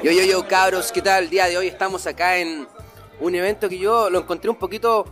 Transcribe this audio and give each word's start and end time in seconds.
Yo, 0.00 0.12
yo, 0.12 0.22
yo, 0.22 0.46
cabros, 0.46 0.92
¿qué 0.92 1.02
tal? 1.02 1.24
El 1.24 1.30
día 1.30 1.46
de 1.46 1.58
hoy 1.58 1.66
estamos 1.66 2.06
acá 2.06 2.36
en 2.36 2.68
un 3.18 3.34
evento 3.34 3.68
que 3.68 3.78
yo 3.78 4.08
lo 4.10 4.20
encontré 4.20 4.48
un 4.48 4.56
poquito 4.56 5.04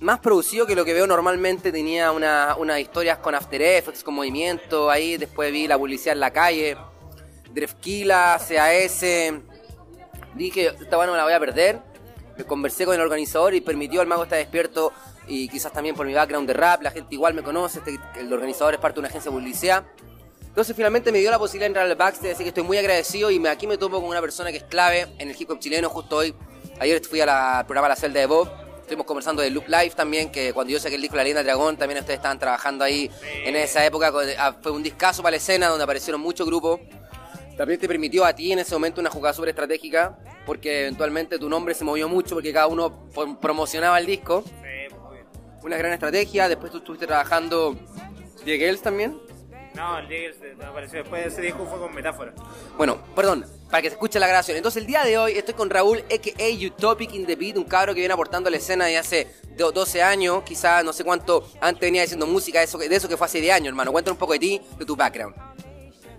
más 0.00 0.18
producido 0.18 0.66
que 0.66 0.74
lo 0.74 0.82
que 0.86 0.94
veo 0.94 1.06
normalmente. 1.06 1.70
Tenía 1.70 2.10
unas 2.10 2.56
una 2.56 2.80
historias 2.80 3.18
con 3.18 3.34
After 3.34 3.60
Effects, 3.60 4.02
con 4.02 4.14
movimiento. 4.14 4.88
Ahí 4.88 5.18
después 5.18 5.52
vi 5.52 5.68
la 5.68 5.76
publicidad 5.76 6.14
en 6.14 6.20
la 6.20 6.32
calle. 6.32 6.78
Drefkila, 7.52 8.40
CAS. 8.48 9.04
Dije, 10.34 10.68
esta 10.68 10.96
bueno 10.96 11.12
me 11.12 11.18
la 11.18 11.24
voy 11.24 11.34
a 11.34 11.40
perder. 11.40 11.82
Me 12.38 12.44
conversé 12.44 12.86
con 12.86 12.94
el 12.94 13.02
organizador 13.02 13.52
y 13.52 13.60
permitió 13.60 14.00
al 14.00 14.06
mago 14.06 14.22
estar 14.22 14.38
despierto. 14.38 14.90
Y 15.28 15.50
quizás 15.50 15.70
también 15.70 15.94
por 15.94 16.06
mi 16.06 16.14
background 16.14 16.48
de 16.48 16.54
rap, 16.54 16.80
la 16.80 16.90
gente 16.90 17.14
igual 17.14 17.34
me 17.34 17.42
conoce. 17.42 17.80
Este, 17.80 17.98
el 18.18 18.32
organizador 18.32 18.72
es 18.72 18.80
parte 18.80 18.94
de 18.94 19.00
una 19.00 19.08
agencia 19.08 19.30
de 19.30 19.36
publicidad. 19.36 19.84
Entonces 20.54 20.76
finalmente 20.76 21.10
me 21.10 21.18
dio 21.18 21.32
la 21.32 21.38
posibilidad 21.40 21.64
de 21.64 21.70
entrar 21.70 21.86
al 21.90 21.96
backstage, 21.96 22.34
así 22.34 22.44
que 22.44 22.50
estoy 22.50 22.62
muy 22.62 22.78
agradecido 22.78 23.28
y 23.28 23.40
me, 23.40 23.48
aquí 23.48 23.66
me 23.66 23.76
topo 23.76 24.00
con 24.00 24.08
una 24.08 24.20
persona 24.20 24.52
que 24.52 24.58
es 24.58 24.62
clave 24.62 25.08
en 25.18 25.28
el 25.28 25.36
hip 25.36 25.50
hop 25.50 25.58
chileno 25.58 25.88
justo 25.88 26.18
hoy. 26.18 26.32
Ayer 26.78 27.04
fui 27.04 27.20
al 27.20 27.66
programa 27.66 27.88
La 27.88 27.96
Celda 27.96 28.20
de 28.20 28.26
Bob, 28.26 28.48
estuvimos 28.78 29.04
conversando 29.04 29.42
de 29.42 29.50
Loop 29.50 29.66
Life 29.66 29.96
también, 29.96 30.30
que 30.30 30.52
cuando 30.52 30.72
yo 30.72 30.78
saqué 30.78 30.94
el 30.94 31.02
disco 31.02 31.16
La 31.16 31.24
Leyenda 31.24 31.42
Dragón, 31.42 31.76
también 31.76 31.98
ustedes 31.98 32.18
estaban 32.18 32.38
trabajando 32.38 32.84
ahí 32.84 33.10
en 33.44 33.56
esa 33.56 33.84
época. 33.84 34.12
Ah, 34.38 34.54
fue 34.62 34.70
un 34.70 34.84
discazo 34.84 35.24
para 35.24 35.32
la 35.32 35.38
escena 35.38 35.66
donde 35.66 35.82
aparecieron 35.82 36.20
muchos 36.20 36.46
grupos. 36.46 36.78
También 37.56 37.80
te 37.80 37.88
permitió 37.88 38.24
a 38.24 38.32
ti 38.32 38.52
en 38.52 38.60
ese 38.60 38.76
momento 38.76 39.00
una 39.00 39.10
jugada 39.10 39.34
súper 39.34 39.48
estratégica, 39.48 40.16
porque 40.46 40.82
eventualmente 40.82 41.36
tu 41.36 41.48
nombre 41.48 41.74
se 41.74 41.82
movió 41.82 42.08
mucho 42.08 42.36
porque 42.36 42.52
cada 42.52 42.68
uno 42.68 43.10
promocionaba 43.40 43.98
el 43.98 44.06
disco. 44.06 44.44
Una 45.64 45.76
gran 45.76 45.92
estrategia, 45.94 46.48
después 46.48 46.70
tú 46.70 46.78
estuviste 46.78 47.08
trabajando 47.08 47.76
Diego 48.44 48.80
también. 48.80 49.33
No, 49.74 49.98
el 49.98 50.08
Diggers 50.08 50.36
apareció 50.64 51.00
después 51.00 51.24
de 51.24 51.30
ese 51.30 51.42
disco 51.42 51.66
fue 51.66 51.80
con 51.80 51.92
metáfora. 51.92 52.32
Bueno, 52.76 53.02
perdón, 53.16 53.44
para 53.70 53.82
que 53.82 53.88
se 53.88 53.94
escuche 53.94 54.20
la 54.20 54.28
grabación. 54.28 54.56
Entonces 54.56 54.80
el 54.80 54.86
día 54.86 55.02
de 55.02 55.18
hoy 55.18 55.32
estoy 55.32 55.54
con 55.54 55.68
Raúl, 55.68 55.98
a.k.a. 55.98 56.66
Utopic 56.66 57.12
in 57.12 57.26
the 57.26 57.34
Beat, 57.34 57.56
un 57.56 57.64
cabro 57.64 57.92
que 57.92 57.98
viene 57.98 58.14
aportando 58.14 58.48
a 58.48 58.50
la 58.52 58.58
escena 58.58 58.84
de 58.84 58.98
hace 58.98 59.26
12 59.56 60.00
años, 60.00 60.44
quizás 60.44 60.84
no 60.84 60.92
sé 60.92 61.02
cuánto 61.02 61.48
antes 61.60 61.80
venía 61.80 62.04
haciendo 62.04 62.26
música, 62.26 62.60
de 62.60 62.66
eso, 62.66 62.78
de 62.78 62.94
eso 62.94 63.08
que 63.08 63.16
fue 63.16 63.24
hace 63.24 63.40
10 63.40 63.52
años, 63.56 63.68
hermano. 63.68 63.90
Cuéntanos 63.90 64.14
un 64.14 64.20
poco 64.20 64.34
de 64.34 64.38
ti, 64.38 64.60
de 64.78 64.84
tu 64.84 64.94
background. 64.94 65.34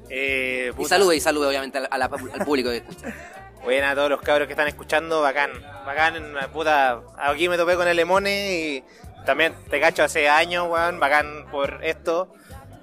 Eh, 0.09 0.73
y 0.77 0.85
salude, 0.85 1.15
y 1.15 1.21
salude 1.21 1.47
obviamente 1.47 1.77
al, 1.77 2.09
público 2.45 2.69
que 2.69 2.77
escucha. 2.77 3.15
Buena 3.63 3.91
a 3.91 3.95
todos 3.95 4.09
los 4.09 4.21
cabros 4.21 4.47
que 4.47 4.53
están 4.53 4.67
escuchando, 4.67 5.21
bacán, 5.21 5.49
bacán, 5.85 6.13
puta, 6.51 7.01
aquí 7.17 7.49
me 7.49 7.57
topé 7.57 7.75
con 7.75 7.87
el 7.87 7.95
Lemone 7.95 8.53
y 8.53 8.83
también 9.25 9.55
te 9.69 9.79
cacho 9.79 10.03
hace 10.03 10.29
años, 10.29 10.67
weón, 10.69 10.99
bacán 10.99 11.47
por 11.49 11.83
esto 11.83 12.31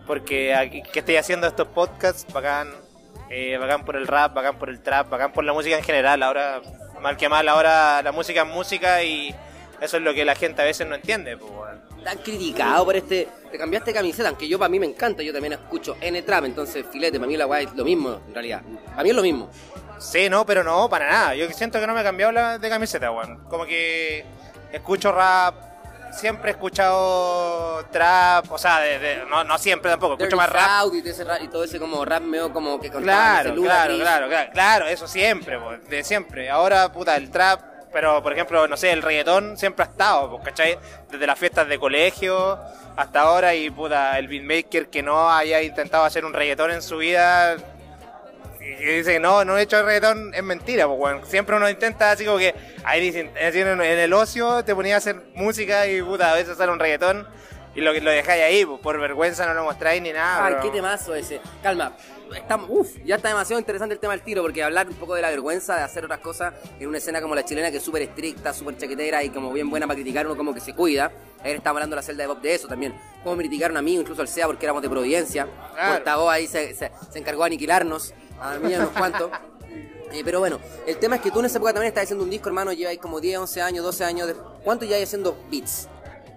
porque 0.07 0.55
aquí, 0.55 0.83
que 0.83 1.01
estoy 1.01 1.17
haciendo 1.17 1.47
estos 1.47 1.69
podcasts, 1.69 2.31
bacán, 2.33 2.69
eh, 3.31 3.57
bacán 3.59 3.85
por 3.85 3.97
el 3.97 4.07
rap, 4.07 4.35
bacán 4.35 4.59
por 4.59 4.69
el 4.69 4.81
trap, 4.81 5.09
bacán 5.09 5.33
por 5.33 5.45
la 5.45 5.53
música 5.53 5.77
en 5.77 5.85
general. 5.85 6.23
Ahora, 6.23 6.61
mal 7.01 7.17
que 7.17 7.29
mal, 7.29 7.49
ahora 7.49 8.03
la 8.03 8.13
música 8.13 8.43
es 8.43 8.49
música 8.49 9.03
y 9.03 9.35
eso 9.81 9.97
es 9.97 10.03
lo 10.03 10.15
que 10.15 10.25
la 10.25 10.35
gente 10.35 10.63
a 10.63 10.65
veces 10.65 10.87
no 10.87 10.95
entiende. 10.95 11.37
Pues, 11.37 11.53
Tan 12.05 12.19
criticado 12.19 12.85
por 12.85 12.97
este. 12.97 13.29
Te 13.51 13.59
cambiaste 13.59 13.93
camiseta, 13.93 14.29
aunque 14.29 14.49
yo 14.49 14.59
para 14.59 14.69
mí 14.69 14.79
me 14.79 14.87
encanta, 14.87 15.23
yo 15.23 15.33
también 15.33 15.53
escucho 15.53 15.97
N-Trap, 16.01 16.45
entonces 16.45 16.87
filete, 16.91 17.19
para 17.19 17.29
mí 17.29 17.37
la 17.37 17.45
guay 17.45 17.67
es 17.67 17.75
lo 17.75 17.85
mismo, 17.85 18.21
en 18.27 18.33
realidad. 18.33 18.63
Para 18.91 19.03
mí 19.03 19.11
es 19.11 19.17
lo 19.17 19.23
mismo. 19.23 19.51
Sí, 19.99 20.31
no, 20.31 20.47
pero 20.47 20.65
no, 20.65 20.89
para 20.89 21.11
nada. 21.11 21.35
Yo 21.35 21.49
siento 21.51 21.79
que 21.79 21.87
no 21.87 21.95
me 21.95 22.01
he 22.01 22.05
cambiado 22.05 22.33
la 22.33 22.59
de 22.59 22.69
camiseta, 22.69 23.11
weón. 23.11 23.45
Como 23.49 23.67
que 23.67 24.25
escucho 24.73 25.13
rap, 25.13 25.55
siempre 26.13 26.51
he 26.51 26.53
escuchado 26.53 27.85
trap, 27.91 28.51
o 28.51 28.59
sea, 28.59 28.81
no, 29.29 29.45
no, 29.45 29.59
siempre 29.59 29.91
tampoco, 29.91 30.15
escucho 30.15 30.37
más 30.37 30.51
rap. 30.51 30.87
Y, 30.93 31.49
todo 31.49 31.65
ese 31.65 31.79
como 31.79 32.05
rap 32.05 32.23
medio 32.23 32.53
como 32.53 32.81
que 32.81 32.91
claro, 32.91 33.55
claro, 33.55 33.97
claro, 33.97 34.29
claro, 34.29 34.51
claro, 34.53 34.87
eso 34.87 35.07
siempre, 35.09 35.59
de 35.89 36.05
siempre. 36.05 36.51
Ahora, 36.51 36.93
puta, 36.93 37.17
el 37.17 37.31
trap, 37.31 37.61
pero 37.93 38.23
por 38.23 38.33
ejemplo, 38.33 38.69
no 38.69 38.77
sé, 38.77 38.93
el 38.93 39.03
reggaetón 39.03 39.57
siempre 39.57 39.85
ha 39.85 39.89
estado, 39.89 40.41
¿cachai? 40.43 40.79
Desde 41.11 41.27
las 41.27 41.39
fiestas 41.39 41.69
de 41.69 41.79
colegio 41.79 42.59
hasta 42.97 43.23
ahora 43.23 43.55
y 43.55 43.71
puta, 43.71 44.19
el 44.19 44.29
beatmaker 44.29 44.89
que 44.89 45.03
no 45.03 45.31
haya 45.31 45.63
intentado 45.63 46.05
hacer 46.05 46.25
un 46.25 46.33
reggaetón 46.33 46.71
en 46.73 46.83
su 46.83 46.99
vida 46.99 47.57
y 48.63 48.85
dice, 48.85 49.19
no, 49.19 49.45
no 49.45 49.59
he 49.59 49.63
hecho 49.63 49.83
reggaetón, 49.83 50.35
es 50.35 50.43
mentira, 50.43 50.87
pues, 50.87 50.99
bueno. 50.99 51.27
Siempre 51.27 51.57
uno 51.57 51.69
intenta 51.69 52.11
así 52.11 52.25
como 52.25 52.39
que, 52.39 52.55
ahí 52.85 53.01
dicen, 53.01 53.31
en 53.37 53.81
el 53.81 54.13
ocio 54.13 54.65
te 54.65 54.75
ponía 54.75 54.97
a 54.97 54.99
hacer 54.99 55.23
música 55.35 55.87
y 55.87 56.03
puta, 56.03 56.33
a 56.33 56.35
veces 56.35 56.57
sale 56.57 56.73
un 56.73 56.79
reggaetón 56.79 57.27
y 57.75 57.81
lo, 57.81 57.93
lo 57.93 58.11
dejáis 58.11 58.43
ahí, 58.43 58.65
pues, 58.67 58.81
por 58.81 59.01
vergüenza 59.01 59.47
no 59.47 59.55
lo 59.55 59.65
mostráis 59.65 60.03
ni 60.03 60.13
nada. 60.13 60.47
Ay, 60.47 60.57
qué 60.63 60.71
temazo 60.71 61.15
ese. 61.15 61.41
Calma, 61.63 61.97
está, 62.37 62.57
uf, 62.57 62.97
ya 63.05 63.17
está 63.17 63.29
demasiado 63.29 63.59
interesante 63.59 63.95
el 63.95 64.01
tema 64.01 64.13
del 64.13 64.23
tiro, 64.23 64.43
porque 64.43 64.63
hablar 64.63 64.89
un 64.89 64.95
poco 64.95 65.15
de 65.15 65.23
la 65.23 65.31
vergüenza 65.31 65.77
de 65.77 65.83
hacer 65.83 66.05
otras 66.05 66.21
cosas 66.21 66.53
en 66.79 66.89
una 66.89 66.99
escena 66.99 67.23
como 67.23 67.35
la 67.35 67.45
chilena, 67.45 67.71
que 67.71 67.79
es 67.79 67.83
súper 67.83 68.03
estricta, 68.03 68.53
súper 68.53 68.77
chaquetera 68.77 69.23
y 69.23 69.31
como 69.31 69.53
bien 69.53 69.71
buena 69.71 69.87
para 69.87 69.97
criticar, 69.97 70.27
uno 70.27 70.37
como 70.37 70.53
que 70.53 70.61
se 70.61 70.75
cuida. 70.75 71.11
Ayer 71.43 71.57
estaba 71.57 71.79
hablando 71.79 71.97
la 71.97 72.03
celda 72.03 72.23
de 72.25 72.29
Bob 72.29 72.41
de 72.41 72.55
eso 72.55 72.69
también. 72.69 72.95
Cómo 73.25 73.37
criticaron 73.37 73.77
a 73.77 73.83
mí, 73.83 73.95
incluso 73.95 74.21
al 74.21 74.29
SEA, 74.29 74.47
porque 74.47 74.67
éramos 74.67 74.83
de 74.83 74.91
Providencia. 74.91 75.49
Claro. 75.75 76.31
ahí 76.31 76.47
se, 76.47 76.75
se, 76.75 76.93
se 77.11 77.19
encargó 77.19 77.43
de 77.43 77.47
aniquilarnos 77.47 78.15
a 78.43 78.59
mí 78.59 78.75
unos 78.75 78.91
cuantos. 78.91 79.31
Eh, 80.13 80.23
pero 80.25 80.41
bueno, 80.41 80.61
el 80.87 80.99
tema 80.99 81.17
es 81.17 81.23
que 81.23 81.31
tú 81.31 81.41
en 81.41 81.47
esa 81.47 81.57
época 81.57 81.73
también 81.73 81.89
estás 81.89 82.05
haciendo 82.05 82.25
un 82.25 82.31
disco, 82.31 82.49
hermano, 82.49 82.73
lleváis 82.73 82.99
como 82.99 83.21
10, 83.21 83.39
11 83.39 83.63
años, 83.63 83.85
12 83.85 84.05
años. 84.05 84.27
De... 84.27 84.35
¿Cuánto 84.63 84.85
ya 84.85 85.03
haciendo 85.03 85.43
beats? 85.51 85.89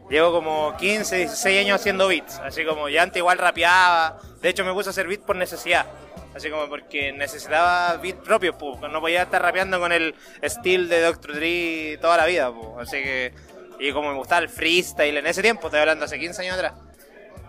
Llevo 0.10 0.32
como 0.32 0.78
15, 0.78 1.18
16 1.18 1.66
años 1.66 1.82
haciendo 1.82 2.08
beats, 2.08 2.40
así 2.40 2.64
como 2.64 2.88
ya 2.90 3.04
antes 3.04 3.18
igual 3.18 3.38
rapeaba. 3.38 4.18
De 4.42 4.50
hecho 4.50 4.64
me 4.64 4.72
puse 4.72 4.90
a 4.90 4.92
hacer 4.92 5.08
beats 5.08 5.26
por 5.26 5.36
necesidad, 5.36 5.88
así 6.36 6.50
como 6.50 6.70
porque 6.70 7.12
necesitaba 7.12 7.98
beats 7.98 8.24
propios, 8.24 8.56
pues. 8.58 8.80
no 8.80 9.02
podía 9.02 9.24
estar 9.24 9.42
rapeando 9.42 9.80
con 9.80 9.92
el 9.92 10.16
estilo 10.42 10.88
de 10.88 11.02
Dr. 11.02 11.34
Dre 11.34 11.98
toda 12.00 12.18
la 12.18 12.26
vida, 12.26 12.54
pues. 12.54 12.88
así 12.88 13.04
que... 13.04 13.34
Y 13.78 13.92
como 13.92 14.10
me 14.12 14.18
gustaba 14.18 14.42
el 14.42 14.48
freestyle 14.48 15.18
en 15.18 15.28
ese 15.28 15.42
tiempo, 15.42 15.68
estoy 15.68 15.82
hablando 15.82 16.06
hace 16.06 16.18
15 16.18 16.44
años 16.44 16.56
atrás. 16.56 16.74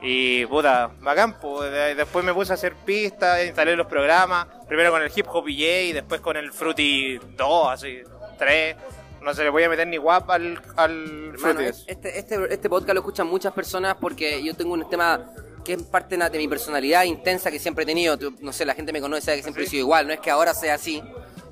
Y 0.00 0.47
puta, 0.47 0.91
bacán, 1.00 1.38
pues. 1.41 1.97
Después 1.97 2.24
me 2.24 2.34
puse 2.34 2.52
a 2.52 2.54
hacer 2.54 2.74
pistas, 2.74 3.44
instalé 3.44 3.76
los 3.76 3.86
programas. 3.86 4.47
Primero 4.69 4.91
con 4.91 5.02
el 5.02 5.10
Hip 5.14 5.26
Hop 5.28 5.48
y 5.48 5.92
después 5.92 6.20
con 6.20 6.36
el 6.36 6.52
Fruity 6.52 7.19
2, 7.36 7.69
así, 7.69 7.98
3. 8.38 8.76
No 9.22 9.34
se 9.34 9.42
le 9.42 9.50
voy 9.50 9.64
a 9.64 9.69
meter 9.69 9.88
ni 9.88 9.97
guap 9.97 10.30
al, 10.30 10.62
al 10.76 11.34
Fruity. 11.36 11.64
Este, 11.86 12.19
este, 12.19 12.54
este 12.54 12.69
podcast 12.69 12.94
lo 12.94 13.00
escuchan 13.00 13.26
muchas 13.26 13.52
personas 13.52 13.97
porque 14.00 14.42
yo 14.44 14.54
tengo 14.54 14.74
un 14.74 14.88
tema 14.88 15.32
que 15.64 15.72
es 15.72 15.82
parte 15.82 16.16
de 16.16 16.38
mi 16.38 16.47
personalidad 16.47 17.03
intensa 17.03 17.50
que 17.50 17.58
siempre 17.58 17.82
he 17.82 17.86
tenido. 17.86 18.16
No 18.41 18.53
sé, 18.53 18.64
la 18.64 18.74
gente 18.74 18.92
me 18.92 19.00
conoce, 19.00 19.22
sabe 19.22 19.38
que 19.38 19.42
siempre 19.42 19.64
he 19.64 19.66
sido 19.66 19.80
igual. 19.80 20.06
No 20.06 20.12
es 20.12 20.20
que 20.20 20.30
ahora 20.30 20.54
sea 20.54 20.74
así. 20.74 21.03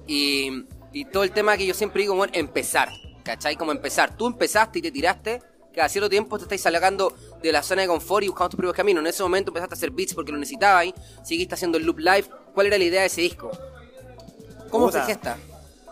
Y, 0.06 0.66
y 0.92 1.06
todo 1.06 1.24
el 1.24 1.32
tema 1.32 1.56
que 1.56 1.66
yo 1.66 1.74
siempre 1.74 2.02
digo, 2.02 2.14
bueno, 2.14 2.32
empezar. 2.36 2.90
¿Cachai? 3.24 3.56
Como 3.56 3.72
empezar. 3.72 4.16
Tú 4.16 4.28
empezaste 4.28 4.78
y 4.78 4.82
te 4.82 4.92
tiraste 4.92 5.42
que 5.72 5.80
a 5.80 5.88
cierto 5.88 6.08
tiempo 6.08 6.38
te 6.38 6.44
estáis 6.44 6.60
sacando 6.60 7.12
de 7.44 7.53
la 7.53 7.62
zona 7.62 7.82
de 7.82 7.88
confort 7.88 8.25
y 8.25 8.28
buscando 8.28 8.50
tus 8.50 8.56
propios 8.56 8.75
caminos. 8.75 9.03
En 9.03 9.06
ese 9.06 9.22
momento 9.22 9.50
empezaste 9.50 9.75
a 9.75 9.77
hacer 9.77 9.91
beats 9.91 10.15
porque 10.15 10.32
lo 10.32 10.38
necesitabas, 10.38 10.87
seguiste 11.22 11.55
haciendo 11.55 11.77
el 11.78 11.84
loop 11.84 11.99
live. 11.99 12.25
¿Cuál 12.55 12.69
era 12.69 12.78
la 12.78 12.84
idea 12.84 13.00
de 13.03 13.06
ese 13.09 13.21
disco? 13.21 13.50
¿Cómo 14.71 14.91
se 14.91 15.00
gesta? 15.03 15.37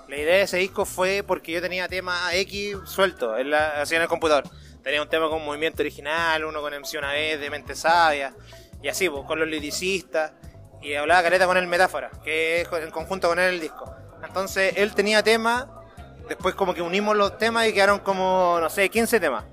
La 0.09 0.17
idea 0.17 0.37
de 0.37 0.43
ese 0.43 0.57
disco 0.57 0.85
fue 0.85 1.23
porque 1.27 1.53
yo 1.53 1.61
tenía 1.61 1.89
tema 1.89 2.35
X 2.35 2.77
suelto, 2.85 3.37
en 3.37 3.51
la, 3.51 3.83
así 3.83 3.95
en 3.95 4.03
el 4.03 4.09
computador. 4.09 4.45
Tenía 4.83 5.03
un 5.03 5.09
tema 5.09 5.29
con 5.29 5.45
movimiento 5.45 5.83
original, 5.83 6.45
uno 6.45 6.61
con 6.61 6.73
MC 6.73 6.99
una 6.99 7.13
vez, 7.13 7.39
de 7.39 7.51
mente 7.51 7.75
sabia, 7.75 8.35
y 8.83 8.89
así, 8.89 9.09
pues, 9.09 9.25
con 9.27 9.39
los 9.39 9.47
liricistas. 9.47 10.33
Y 10.81 10.95
hablaba 10.95 11.23
careta 11.23 11.47
con 11.47 11.57
el 11.57 11.67
Metáfora, 11.69 12.11
que 12.25 12.63
es 12.63 12.69
en 12.73 12.91
conjunto 12.91 13.29
con 13.29 13.39
él 13.39 13.55
el 13.55 13.61
disco. 13.61 13.95
Entonces 14.25 14.75
él 14.77 14.95
tenía 14.95 15.23
tema, 15.23 15.83
después 16.29 16.55
como 16.55 16.75
que 16.75 16.83
unimos 16.83 17.17
los 17.17 17.39
temas 17.39 17.69
y 17.69 17.73
quedaron 17.73 18.01
como, 18.01 18.59
no 18.61 18.69
sé, 18.69 18.89
15 18.89 19.21
temas. 19.21 19.45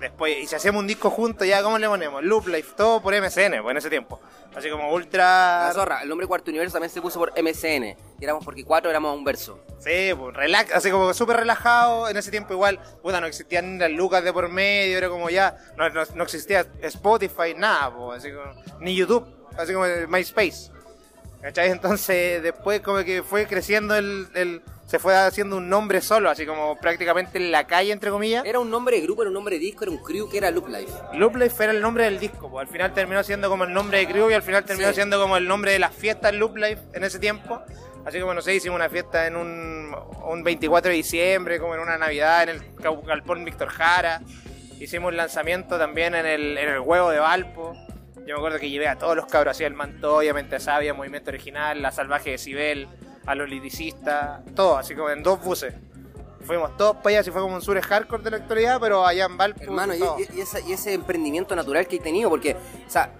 Después, 0.00 0.38
y 0.38 0.46
si 0.46 0.54
hacemos 0.54 0.80
un 0.80 0.86
disco 0.86 1.10
juntos, 1.10 1.46
ya, 1.46 1.62
¿cómo 1.62 1.76
le 1.78 1.86
ponemos? 1.86 2.24
Loop 2.24 2.48
Life, 2.48 2.72
todo 2.74 3.02
por 3.02 3.14
MSN, 3.14 3.60
pues 3.62 3.70
en 3.70 3.76
ese 3.76 3.90
tiempo. 3.90 4.18
Así 4.54 4.70
como 4.70 4.90
ultra. 4.94 5.66
La 5.66 5.72
zorra, 5.74 6.02
el 6.02 6.08
nombre 6.08 6.26
Cuarto 6.26 6.50
Universo 6.50 6.72
también 6.72 6.90
se 6.90 7.02
puso 7.02 7.18
por 7.18 7.32
MSN. 7.40 7.96
Y 8.18 8.24
éramos 8.24 8.42
porque 8.42 8.64
cuatro 8.64 8.90
éramos 8.90 9.14
un 9.14 9.24
verso. 9.24 9.60
Sí, 9.78 10.10
pues 10.18 10.34
relax, 10.34 10.72
así 10.74 10.90
como 10.90 11.12
súper 11.12 11.36
relajado. 11.36 12.08
En 12.08 12.16
ese 12.16 12.30
tiempo 12.30 12.54
igual, 12.54 12.80
puta, 13.02 13.20
no 13.20 13.26
existían 13.26 13.78
las 13.78 13.90
lucas 13.90 14.24
de 14.24 14.32
por 14.32 14.48
medio, 14.48 14.96
era 14.96 15.10
como 15.10 15.28
ya, 15.28 15.58
no, 15.76 15.88
no, 15.90 16.22
existía 16.22 16.66
Spotify, 16.80 17.54
nada, 17.54 17.94
pues, 17.94 18.20
así 18.20 18.32
como, 18.32 18.80
ni 18.80 18.96
YouTube, 18.96 19.26
así 19.58 19.74
como 19.74 19.84
MySpace. 20.08 20.70
¿Cachai? 21.40 21.70
Entonces 21.70 22.42
después 22.42 22.80
como 22.80 23.02
que 23.04 23.22
fue 23.22 23.46
creciendo 23.46 23.96
el, 23.96 24.28
el, 24.34 24.62
se 24.90 24.98
fue 24.98 25.16
haciendo 25.16 25.56
un 25.56 25.68
nombre 25.68 26.00
solo, 26.00 26.28
así 26.28 26.44
como 26.44 26.76
prácticamente 26.76 27.38
en 27.38 27.52
la 27.52 27.66
calle, 27.66 27.92
entre 27.92 28.10
comillas. 28.10 28.44
¿Era 28.44 28.58
un 28.58 28.70
nombre 28.70 28.96
de 28.96 29.02
grupo, 29.02 29.22
era 29.22 29.28
un 29.28 29.34
nombre 29.34 29.54
de 29.54 29.60
disco, 29.60 29.84
era 29.84 29.92
un 29.92 30.02
crew 30.02 30.28
que 30.28 30.38
era 30.38 30.50
Loop 30.50 30.68
Life? 30.68 30.92
Loop 31.14 31.36
Life 31.36 31.62
era 31.62 31.72
el 31.72 31.80
nombre 31.80 32.04
del 32.04 32.18
disco, 32.18 32.50
pues 32.50 32.66
al 32.66 32.72
final 32.72 32.92
terminó 32.92 33.22
siendo 33.22 33.48
como 33.48 33.64
el 33.64 33.72
nombre 33.72 33.98
de 33.98 34.08
crew 34.08 34.28
y 34.30 34.34
al 34.34 34.42
final 34.42 34.64
terminó 34.64 34.92
siendo 34.92 35.20
como 35.20 35.36
el 35.36 35.46
nombre 35.46 35.70
de 35.70 35.78
las 35.78 35.94
fiestas 35.94 36.34
Loop 36.34 36.56
Life 36.56 36.82
en 36.92 37.04
ese 37.04 37.20
tiempo. 37.20 37.62
Así 38.04 38.18
como, 38.18 38.34
no 38.34 38.42
sé, 38.42 38.54
hicimos 38.54 38.76
una 38.76 38.88
fiesta 38.88 39.26
en 39.28 39.36
un, 39.36 39.94
un 40.24 40.42
24 40.42 40.90
de 40.90 40.96
diciembre, 40.96 41.60
como 41.60 41.74
en 41.74 41.80
una 41.80 41.96
Navidad, 41.96 42.48
en 42.48 42.48
el 42.48 42.62
Galpón 43.06 43.44
Víctor 43.44 43.68
Jara. 43.68 44.22
Hicimos 44.80 45.14
lanzamiento 45.14 45.78
también 45.78 46.14
en 46.14 46.26
el, 46.26 46.58
en 46.58 46.68
el 46.68 46.80
Huevo 46.80 47.10
de 47.10 47.18
Valpo. 47.18 47.76
Yo 48.26 48.34
me 48.34 48.40
acuerdo 48.40 48.58
que 48.58 48.70
llevé 48.70 48.86
a 48.88 48.96
todos 48.98 49.16
los 49.16 49.26
cabros, 49.26 49.52
así 49.52 49.64
el 49.64 49.74
Mantoya, 49.74 50.32
Mente 50.34 50.60
Sabia, 50.60 50.94
Movimiento 50.94 51.30
Original, 51.30 51.80
La 51.82 51.90
Salvaje 51.90 52.30
de 52.30 52.38
Cibel, 52.38 52.88
a 53.26 53.34
los 53.34 53.48
liricistas, 53.48 54.40
todo, 54.54 54.76
así 54.78 54.94
como 54.94 55.10
en 55.10 55.22
dos 55.22 55.42
buses. 55.42 55.74
Fuimos 56.42 56.76
todos 56.76 56.96
para 56.96 57.10
allá, 57.10 57.20
así 57.20 57.30
fue 57.30 57.42
como 57.42 57.54
un 57.54 57.62
sur 57.62 57.78
hardcore 57.80 58.22
de 58.22 58.30
la 58.30 58.36
actualidad, 58.38 58.78
pero 58.80 59.04
allá 59.06 59.26
en 59.26 59.36
Valpo. 59.36 59.62
Hermano, 59.62 59.94
y, 59.94 59.98
y- 59.98 60.38
y 60.38 60.40
esa- 60.40 60.60
y 60.60 60.72
ese 60.72 60.94
emprendimiento 60.94 61.54
natural 61.54 61.86
que 61.86 61.96
he 61.96 62.00
tenido, 62.00 62.30
porque, 62.30 62.54
o 62.54 62.90
sea, 62.90 63.12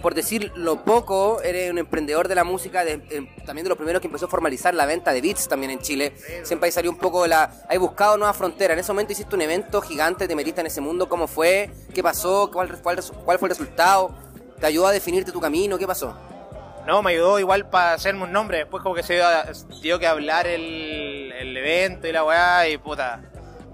por 0.00 0.14
decir 0.14 0.52
lo 0.56 0.84
poco, 0.84 1.40
eres 1.42 1.70
un 1.70 1.78
emprendedor 1.78 2.28
de 2.28 2.34
la 2.34 2.44
música, 2.44 2.84
de- 2.84 3.02
eh, 3.10 3.28
también 3.44 3.64
de 3.64 3.68
los 3.68 3.76
primeros 3.76 4.00
que 4.00 4.06
empezó 4.08 4.26
a 4.26 4.28
formalizar 4.28 4.74
la 4.74 4.86
venta 4.86 5.12
de 5.12 5.20
beats 5.20 5.48
también 5.48 5.70
en 5.70 5.80
Chile. 5.80 6.14
Siempre 6.42 6.66
ahí 6.66 6.72
salió 6.72 6.90
un 6.90 6.98
poco 6.98 7.22
de 7.22 7.28
la... 7.28 7.50
Hay 7.68 7.78
buscado 7.78 8.16
nuevas 8.16 8.36
fronteras. 8.36 8.74
En 8.74 8.80
ese 8.80 8.92
momento 8.92 9.12
hiciste 9.12 9.34
un 9.34 9.42
evento 9.42 9.80
gigante, 9.82 10.26
te 10.28 10.34
metiste 10.36 10.60
en 10.60 10.66
ese 10.68 10.80
mundo. 10.80 11.08
¿Cómo 11.08 11.26
fue? 11.26 11.70
¿Qué 11.94 12.02
pasó? 12.02 12.50
¿Cuál, 12.52 12.80
cuál, 12.80 13.00
cuál 13.24 13.38
fue 13.38 13.48
el 13.48 13.50
resultado? 13.50 14.14
¿Te 14.60 14.66
ayudó 14.66 14.86
a 14.86 14.92
definirte 14.92 15.32
tu 15.32 15.40
camino? 15.40 15.76
¿Qué 15.78 15.86
pasó? 15.86 16.16
No, 16.86 17.02
me 17.02 17.12
ayudó 17.12 17.38
igual 17.38 17.68
para 17.70 17.94
hacerme 17.94 18.24
un 18.24 18.32
nombre. 18.32 18.58
Después 18.58 18.82
como 18.82 18.94
que 18.94 19.02
se 19.02 19.14
dio, 19.14 19.24
dio 19.82 19.98
que 19.98 20.06
hablar 20.06 20.46
el, 20.46 21.32
el 21.32 21.56
evento 21.56 22.06
y 22.06 22.12
la 22.12 22.24
weá 22.24 22.68
y 22.68 22.76
puta. 22.78 23.22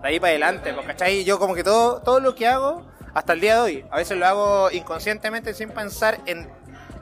De 0.00 0.08
ahí 0.08 0.18
para 0.20 0.30
adelante, 0.30 0.72
pues, 0.72 0.86
¿cachai? 0.86 1.24
Yo 1.24 1.38
como 1.38 1.54
que 1.54 1.62
todo, 1.64 2.00
todo 2.02 2.20
lo 2.20 2.34
que 2.34 2.46
hago, 2.46 2.86
hasta 3.14 3.32
el 3.32 3.40
día 3.40 3.54
de 3.56 3.60
hoy, 3.60 3.84
a 3.90 3.96
veces 3.96 4.16
lo 4.18 4.26
hago 4.26 4.70
inconscientemente 4.70 5.54
sin 5.54 5.70
pensar 5.70 6.18
en, 6.26 6.48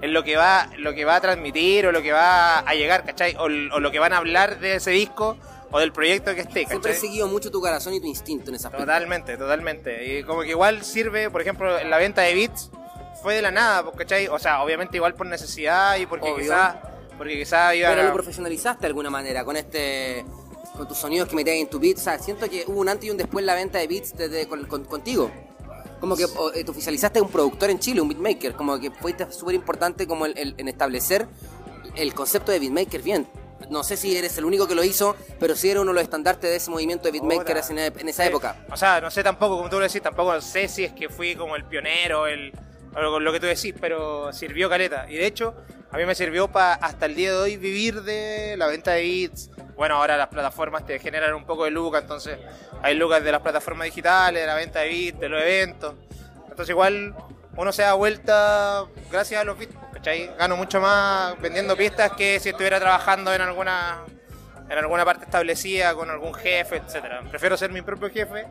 en 0.01 0.13
lo 0.13 0.23
que 0.25 0.37
va 0.37 0.69
lo 0.79 0.95
que 0.95 1.05
va 1.05 1.17
a 1.17 1.21
transmitir 1.21 1.87
o 1.87 1.93
lo 1.93 2.03
que 2.03 2.13
va 2.13 2.59
a 2.61 2.75
llegar, 2.75 3.05
¿cachai? 3.05 3.35
O, 3.37 3.45
o 3.45 3.81
lo 3.81 3.91
que 3.91 3.99
van 3.99 4.13
a 4.13 4.19
hablar 4.19 4.59
de 4.61 4.77
ese 4.77 4.91
disco 4.91 5.37
o 5.71 5.79
del 5.81 5.93
proyecto 5.93 6.35
que 6.35 6.41
esté, 6.41 6.65
Siempre 6.67 6.77
he 6.93 6.95
¿cachai? 6.95 7.09
seguido 7.09 7.29
mucho 7.29 7.51
tu 7.51 7.61
corazón 7.61 7.93
y 7.93 8.01
tu 8.01 8.07
instinto 8.07 8.49
en 8.51 8.55
esa 8.57 8.69
aspecto. 8.69 8.87
Totalmente, 8.87 9.37
totalmente. 9.37 10.19
Y 10.19 10.23
como 10.23 10.41
que 10.43 10.49
igual 10.51 10.83
sirve, 10.83 11.29
por 11.31 11.43
ejemplo, 11.43 11.79
en 11.79 11.91
la 11.91 11.99
venta 11.99 12.23
de 12.23 12.33
beats 12.35 12.71
fue 13.23 13.35
de 13.35 13.43
la 13.43 13.51
nada, 13.51 13.83
pues, 13.85 13.97
¿cachai? 13.97 14.29
O 14.29 14.39
sea, 14.39 14.63
obviamente 14.63 14.97
igual 14.97 15.15
por 15.15 15.27
necesidad 15.27 15.97
y 15.99 16.07
porque 16.07 16.33
quizás 16.39 16.77
porque 17.19 17.37
quizás 17.37 17.75
iba 17.75 17.89
Pero 17.91 18.05
lo 18.05 18.13
profesionalizaste 18.15 18.81
de 18.83 18.87
alguna 18.87 19.11
manera 19.11 19.45
con 19.45 19.57
este 19.57 20.25
con 20.77 20.87
tus 20.87 20.97
sonidos 20.97 21.29
que 21.29 21.35
metías 21.35 21.57
en 21.57 21.69
tu 21.69 21.81
beat. 21.81 21.99
O 21.99 22.01
sea, 22.01 22.17
siento 22.21 22.49
que 22.49 22.63
hubo 22.69 22.81
un 22.81 22.89
antes 22.89 23.07
y 23.07 23.11
un 23.11 23.17
después 23.17 23.43
en 23.43 23.47
la 23.47 23.55
venta 23.57 23.79
de 23.79 23.89
beats 23.89 24.17
desde, 24.17 24.47
con- 24.47 24.65
con- 24.67 24.85
contigo. 24.85 25.31
Como 26.01 26.17
que 26.17 26.25
eh, 26.55 26.65
te 26.65 26.71
oficializaste 26.71 27.21
un 27.21 27.29
productor 27.31 27.71
en 27.71 27.79
Chile, 27.79 28.01
un 28.01 28.09
beatmaker. 28.09 28.55
Como 28.55 28.79
que 28.79 28.91
fuiste 28.91 29.31
súper 29.33 29.55
importante 29.55 30.07
como 30.07 30.27
el- 30.27 30.37
el- 30.39 30.55
en 30.59 30.69
establecer 30.69 31.27
el 31.97 32.15
concepto 32.15 32.53
de 32.53 32.59
beatmaker 32.61 33.03
bien. 33.03 33.27
No 33.71 33.83
sé 33.83 33.97
si 33.97 34.17
eres 34.17 34.39
el 34.39 34.45
único 34.45 34.69
que 34.69 34.75
lo 34.75 34.85
hizo, 34.85 35.17
pero 35.41 35.57
sí 35.57 35.69
eres 35.69 35.83
uno 35.83 35.91
de 35.91 35.95
los 35.97 36.03
estandartes 36.05 36.49
de 36.49 36.57
ese 36.57 36.71
movimiento 36.71 37.05
de 37.05 37.13
beatmaker 37.13 37.61
en, 37.71 37.79
en 37.79 38.09
esa 38.09 38.23
Sí. 38.23 38.29
época. 38.29 38.65
O 38.71 38.77
sea, 38.77 39.01
no 39.01 39.11
sé 39.11 39.23
tampoco, 39.25 39.57
como 39.57 39.69
tú 39.69 39.77
lo 39.79 39.83
decís, 39.83 40.01
tampoco 40.01 40.41
sé 40.41 40.69
si 40.69 40.85
es 40.85 40.93
que 40.93 41.09
fui 41.09 41.35
como 41.35 41.57
el 41.57 41.65
pionero, 41.65 42.27
el 42.29 42.53
o 42.95 43.01
lo, 43.03 43.21
lo 43.21 43.33
que 43.33 43.41
tú 43.41 43.47
decís, 43.47 43.75
pero 43.79 44.33
sirvió 44.33 44.69
caleta. 44.71 45.07
Y 45.11 45.17
de 45.17 45.27
hecho, 45.27 45.55
a 45.91 45.97
mí 45.99 46.05
me 46.07 46.15
sirvió 46.15 46.49
para 46.49 46.75
hasta 46.75 47.07
el 47.07 47.15
día 47.17 47.33
de 47.33 47.37
hoy 47.37 47.57
vivir 47.57 48.03
de 48.03 48.55
la 48.57 48.67
venta 48.69 48.93
de 48.93 49.03
beats. 49.03 49.51
Bueno, 49.79 49.95
ahora 49.95 50.17
las 50.17 50.27
plataformas 50.27 50.85
te 50.85 50.99
generan 50.99 51.33
un 51.35 51.45
poco 51.47 51.63
de 51.65 51.71
lucas, 51.71 52.03
entonces 52.03 52.37
hay 52.83 52.97
lucas 52.97 53.23
de 53.23 53.31
las 53.31 53.41
plataformas 53.41 53.85
digitales, 53.85 54.43
de 54.43 54.47
la 54.49 54.57
venta 54.57 54.81
de 54.81 54.89
beats, 54.89 55.21
de 55.21 55.29
los 55.29 55.41
eventos. 55.41 55.95
Entonces 56.49 56.71
igual 56.71 57.15
uno 57.57 57.73
se 57.73 57.83
da 57.83 57.95
vuelta 57.95 58.87
gracias 59.09 59.41
a 59.41 59.45
los 59.45 59.57
beats, 59.57 59.77
¿cachai? 59.93 60.35
Gano 60.37 60.57
mucho 60.57 60.81
más 60.81 61.41
vendiendo 61.41 61.77
pistas 61.77 62.11
que 62.15 62.41
si 62.41 62.49
estuviera 62.49 62.81
trabajando 62.81 63.33
en 63.33 63.41
alguna 63.41 63.99
en 64.69 64.79
alguna 64.79 65.05
parte 65.05 65.27
establecida 65.27 65.95
con 65.95 66.11
algún 66.11 66.35
jefe, 66.35 66.79
etcétera. 66.85 67.23
Prefiero 67.31 67.57
ser 67.57 67.71
mi 67.71 67.81
propio 67.83 68.11
jefe 68.11 68.49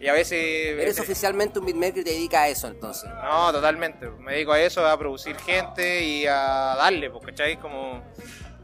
y 0.00 0.08
a 0.08 0.14
veces 0.14 0.78
Eres 0.78 0.98
oficialmente 0.98 1.58
un 1.58 1.66
beatmaker 1.66 1.98
y 1.98 2.04
te 2.04 2.10
dedicas 2.10 2.40
a 2.40 2.48
eso 2.48 2.68
entonces. 2.68 3.10
no, 3.22 3.52
totalmente. 3.52 4.08
Me 4.08 4.32
dedico 4.32 4.52
a 4.52 4.60
eso, 4.60 4.86
a 4.86 4.98
producir 4.98 5.36
gente 5.36 6.02
y 6.02 6.26
a 6.26 6.74
darle, 6.78 7.10
pues, 7.10 7.26
¿cachai? 7.26 7.58
Como 7.58 8.02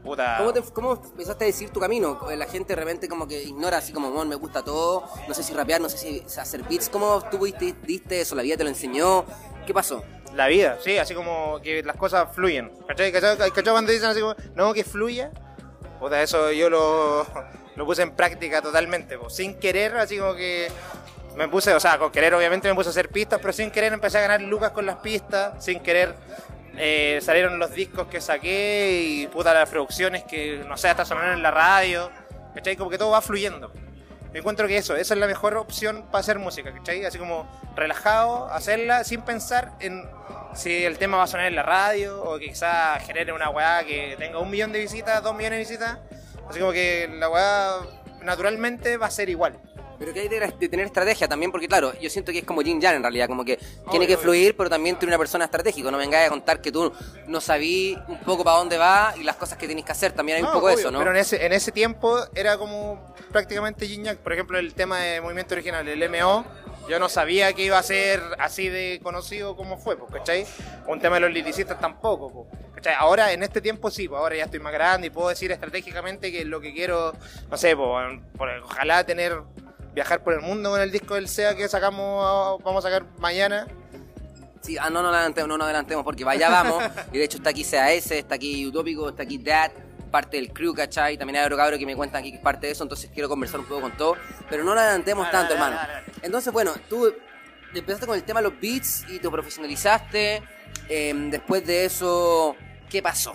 puta. 0.07 0.35
¿Cómo, 0.39 0.53
te- 0.53 0.61
¿Cómo 0.73 0.93
empezaste 0.93 1.43
a 1.43 1.47
decir 1.47 1.69
tu 1.69 1.79
camino? 1.79 2.19
La 2.35 2.45
gente 2.45 2.75
de 2.75 2.81
repente 2.81 3.07
como 3.07 3.27
que 3.27 3.43
ignora 3.43 3.77
así 3.77 3.91
como, 3.93 4.09
"Mon, 4.09 4.27
me 4.27 4.35
gusta 4.35 4.63
todo, 4.63 5.03
no 5.27 5.33
sé 5.33 5.43
si 5.43 5.53
rapear, 5.53 5.79
no 5.81 5.89
sé 5.89 5.97
si 5.97 6.23
hacer 6.39 6.63
beats. 6.63 6.89
¿Cómo 6.89 7.21
tú 7.29 7.37
viste, 7.39 7.75
diste 7.83 8.21
eso? 8.21 8.33
¿La 8.35 8.41
vida 8.43 8.57
te 8.57 8.63
lo 8.63 8.69
enseñó? 8.69 9.25
¿Qué 9.65 9.73
pasó? 9.73 10.03
La 10.33 10.47
vida, 10.47 10.77
sí, 10.83 10.97
así 10.97 11.13
como 11.13 11.59
que 11.61 11.83
las 11.83 11.95
cosas 11.95 12.33
fluyen. 12.33 12.71
¿Cachai? 12.87 13.11
¿Cachai? 13.11 13.37
Cuando 13.63 13.91
dicen 13.91 14.09
así 14.09 14.19
como, 14.21 14.35
no, 14.55 14.73
que 14.73 14.83
fluya. 14.83 15.31
Puta, 15.99 16.21
eso 16.21 16.51
yo 16.51 16.69
lo, 16.69 17.25
lo 17.75 17.85
puse 17.85 18.03
en 18.03 18.11
práctica 18.15 18.61
totalmente, 18.61 19.17
sin 19.29 19.55
querer, 19.59 19.97
así 19.97 20.17
como 20.19 20.35
que 20.35 20.71
me 21.35 21.47
puse, 21.47 21.73
o 21.73 21.79
sea, 21.79 21.97
con 21.97 22.11
querer 22.11 22.33
obviamente 22.35 22.67
me 22.67 22.75
puse 22.75 22.89
a 22.89 22.91
hacer 22.91 23.09
pistas, 23.09 23.39
pero 23.41 23.51
sin 23.53 23.71
querer 23.71 23.93
empecé 23.93 24.17
a 24.19 24.21
ganar 24.21 24.41
lucas 24.41 24.71
con 24.71 24.85
las 24.85 24.97
pistas, 24.97 25.63
sin 25.63 25.79
querer 25.79 26.13
eh, 26.77 27.19
salieron 27.21 27.59
los 27.59 27.73
discos 27.73 28.07
que 28.07 28.21
saqué 28.21 29.01
y 29.03 29.27
puta 29.27 29.53
las 29.53 29.69
producciones 29.69 30.23
que, 30.23 30.63
no 30.67 30.77
sé, 30.77 30.89
hasta 30.89 31.05
sonaron 31.05 31.33
en 31.33 31.43
la 31.43 31.51
radio, 31.51 32.11
¿cachai? 32.53 32.75
Como 32.75 32.89
que 32.89 32.97
todo 32.97 33.11
va 33.11 33.21
fluyendo. 33.21 33.71
Yo 34.33 34.39
encuentro 34.39 34.67
que 34.67 34.77
eso, 34.77 34.95
esa 34.95 35.13
es 35.13 35.19
la 35.19 35.27
mejor 35.27 35.55
opción 35.55 36.05
para 36.11 36.19
hacer 36.19 36.37
música, 36.37 36.71
¿cachai? 36.71 37.03
Así 37.05 37.17
como 37.17 37.49
relajado, 37.75 38.45
hacerla 38.51 39.03
sin 39.03 39.21
pensar 39.21 39.73
en 39.79 40.03
si 40.53 40.85
el 40.85 40.97
tema 40.97 41.17
va 41.17 41.23
a 41.23 41.27
sonar 41.27 41.47
en 41.47 41.55
la 41.55 41.63
radio 41.63 42.23
o 42.23 42.39
que 42.39 42.47
quizás 42.47 43.03
genere 43.05 43.31
una 43.31 43.49
weá 43.49 43.83
que 43.83 44.15
tenga 44.17 44.39
un 44.39 44.49
millón 44.49 44.71
de 44.71 44.79
visitas, 44.79 45.21
dos 45.23 45.35
millones 45.35 45.67
de 45.67 45.73
visitas. 45.73 45.99
Así 46.49 46.59
como 46.59 46.71
que 46.71 47.09
la 47.11 47.29
weá 47.29 47.79
naturalmente 48.21 48.97
va 48.97 49.07
a 49.07 49.11
ser 49.11 49.29
igual. 49.29 49.59
Pero 49.99 50.13
que 50.13 50.21
hay 50.21 50.27
de, 50.27 50.39
de 50.39 50.69
tener 50.69 50.85
estrategia 50.85 51.27
también, 51.27 51.51
porque 51.51 51.67
claro, 51.67 51.93
yo 51.99 52.09
siento 52.09 52.31
que 52.31 52.39
es 52.39 52.45
como 52.45 52.61
Jin 52.61 52.81
Jan 52.81 52.95
en 52.95 53.01
realidad, 53.01 53.27
como 53.27 53.43
que 53.43 53.57
tiene 53.89 54.05
que 54.07 54.15
obvio. 54.15 54.23
fluir, 54.23 54.55
pero 54.55 54.69
también 54.69 54.97
tiene 54.97 55.11
una 55.11 55.17
persona 55.17 55.45
estratégica. 55.45 55.89
No 55.91 55.97
me 55.97 56.03
vengáis 56.03 56.27
a 56.27 56.29
contar 56.29 56.61
que 56.61 56.71
tú 56.71 56.91
no 57.27 57.41
sabí 57.41 57.97
un 58.07 58.19
poco 58.19 58.43
para 58.43 58.57
dónde 58.57 58.77
va 58.77 59.13
y 59.17 59.23
las 59.23 59.35
cosas 59.35 59.57
que 59.57 59.67
tenés 59.67 59.85
que 59.85 59.91
hacer. 59.91 60.11
También 60.11 60.37
hay 60.37 60.43
un 60.43 60.51
poco 60.51 60.67
obvio, 60.67 60.77
eso, 60.77 60.91
¿no? 60.91 60.99
Pero 60.99 61.11
en 61.11 61.17
ese, 61.17 61.45
en 61.45 61.53
ese 61.53 61.71
tiempo 61.71 62.17
era 62.35 62.57
como 62.57 63.15
prácticamente 63.31 63.87
Gignac. 63.87 64.17
Por 64.19 64.33
ejemplo, 64.33 64.57
el 64.59 64.73
tema 64.73 64.99
de 64.99 65.21
movimiento 65.21 65.55
original, 65.55 65.87
el 65.87 66.09
MO, 66.09 66.45
yo 66.87 66.99
no 66.99 67.09
sabía 67.09 67.51
que 67.53 67.63
iba 67.63 67.77
a 67.77 67.83
ser 67.83 68.21
así 68.39 68.69
de 68.69 68.99
conocido 69.03 69.55
como 69.55 69.77
fue, 69.77 69.97
pues, 69.97 70.11
¿cachai? 70.11 70.45
Un 70.87 70.99
tema 70.99 71.15
de 71.15 71.21
los 71.21 71.31
liricistas 71.31 71.79
tampoco, 71.79 72.31
pues, 72.31 72.61
¿cachai? 72.75 72.93
Ahora, 72.97 73.33
en 73.33 73.43
este 73.43 73.61
tiempo 73.61 73.91
sí, 73.91 74.07
pues 74.07 74.19
ahora 74.19 74.35
ya 74.37 74.45
estoy 74.45 74.59
más 74.59 74.71
grande 74.71 75.07
y 75.07 75.09
puedo 75.09 75.29
decir 75.29 75.51
estratégicamente 75.51 76.31
que 76.31 76.45
lo 76.45 76.61
que 76.61 76.73
quiero, 76.73 77.13
no 77.49 77.57
sé, 77.57 77.75
pues, 77.75 78.19
ojalá 78.63 79.03
tener, 79.05 79.41
viajar 79.97 80.21
por 80.23 80.35
el 80.35 80.41
mundo 80.41 80.69
con 80.69 80.79
el 80.79 80.91
disco 80.91 81.15
del 81.15 81.27
SEA 81.27 81.55
que 81.55 81.67
sacamos, 81.67 82.61
vamos 82.63 82.85
a 82.85 82.87
sacar 82.87 83.07
mañana. 83.17 83.65
Sí, 84.61 84.77
ah, 84.79 84.91
no 84.91 85.01
nos 85.01 85.11
adelantemos, 85.11 85.49
no 85.49 85.57
nos 85.57 85.65
adelantemos 85.65 86.03
porque 86.03 86.23
vaya 86.23 86.49
vamos. 86.51 86.83
y 87.11 87.17
de 87.17 87.23
hecho 87.23 87.37
está 87.37 87.49
aquí 87.49 87.63
CAS, 87.63 88.11
está 88.11 88.35
aquí 88.35 88.67
Utópico, 88.67 89.09
está 89.09 89.23
aquí 89.23 89.39
Dad, 89.39 89.71
parte 90.11 90.37
del 90.37 90.53
crew, 90.53 90.75
¿cachai? 90.75 91.17
También 91.17 91.37
hay 91.37 91.45
otro 91.45 91.57
cabro 91.57 91.79
que 91.79 91.85
me 91.87 91.95
cuentan 91.95 92.19
aquí 92.21 92.29
que 92.29 92.37
es 92.37 92.43
parte 92.43 92.67
de 92.67 92.73
eso, 92.73 92.83
entonces 92.83 93.09
quiero 93.11 93.27
conversar 93.27 93.59
un 93.59 93.65
poco 93.65 93.81
con 93.81 93.97
todo. 93.97 94.17
Pero 94.51 94.63
no 94.63 94.75
nos 94.75 94.83
adelantemos 94.83 95.25
Dale, 95.25 95.31
tanto, 95.35 95.55
dale, 95.55 95.75
hermano. 95.75 95.87
dale. 95.91 96.05
Entonces, 96.21 96.53
bueno, 96.53 96.73
tú 96.87 97.11
empezaste 97.73 98.05
con 98.05 98.15
el 98.15 98.23
tema 98.23 98.39
de 98.39 98.49
los 98.49 98.61
beats 98.61 99.03
y 99.09 99.17
te 99.17 99.31
profesionalizaste. 99.31 100.43
Eh, 100.89 101.13
después 101.31 101.65
de 101.65 101.85
eso, 101.85 102.55
¿qué 102.87 103.01
pasó? 103.01 103.33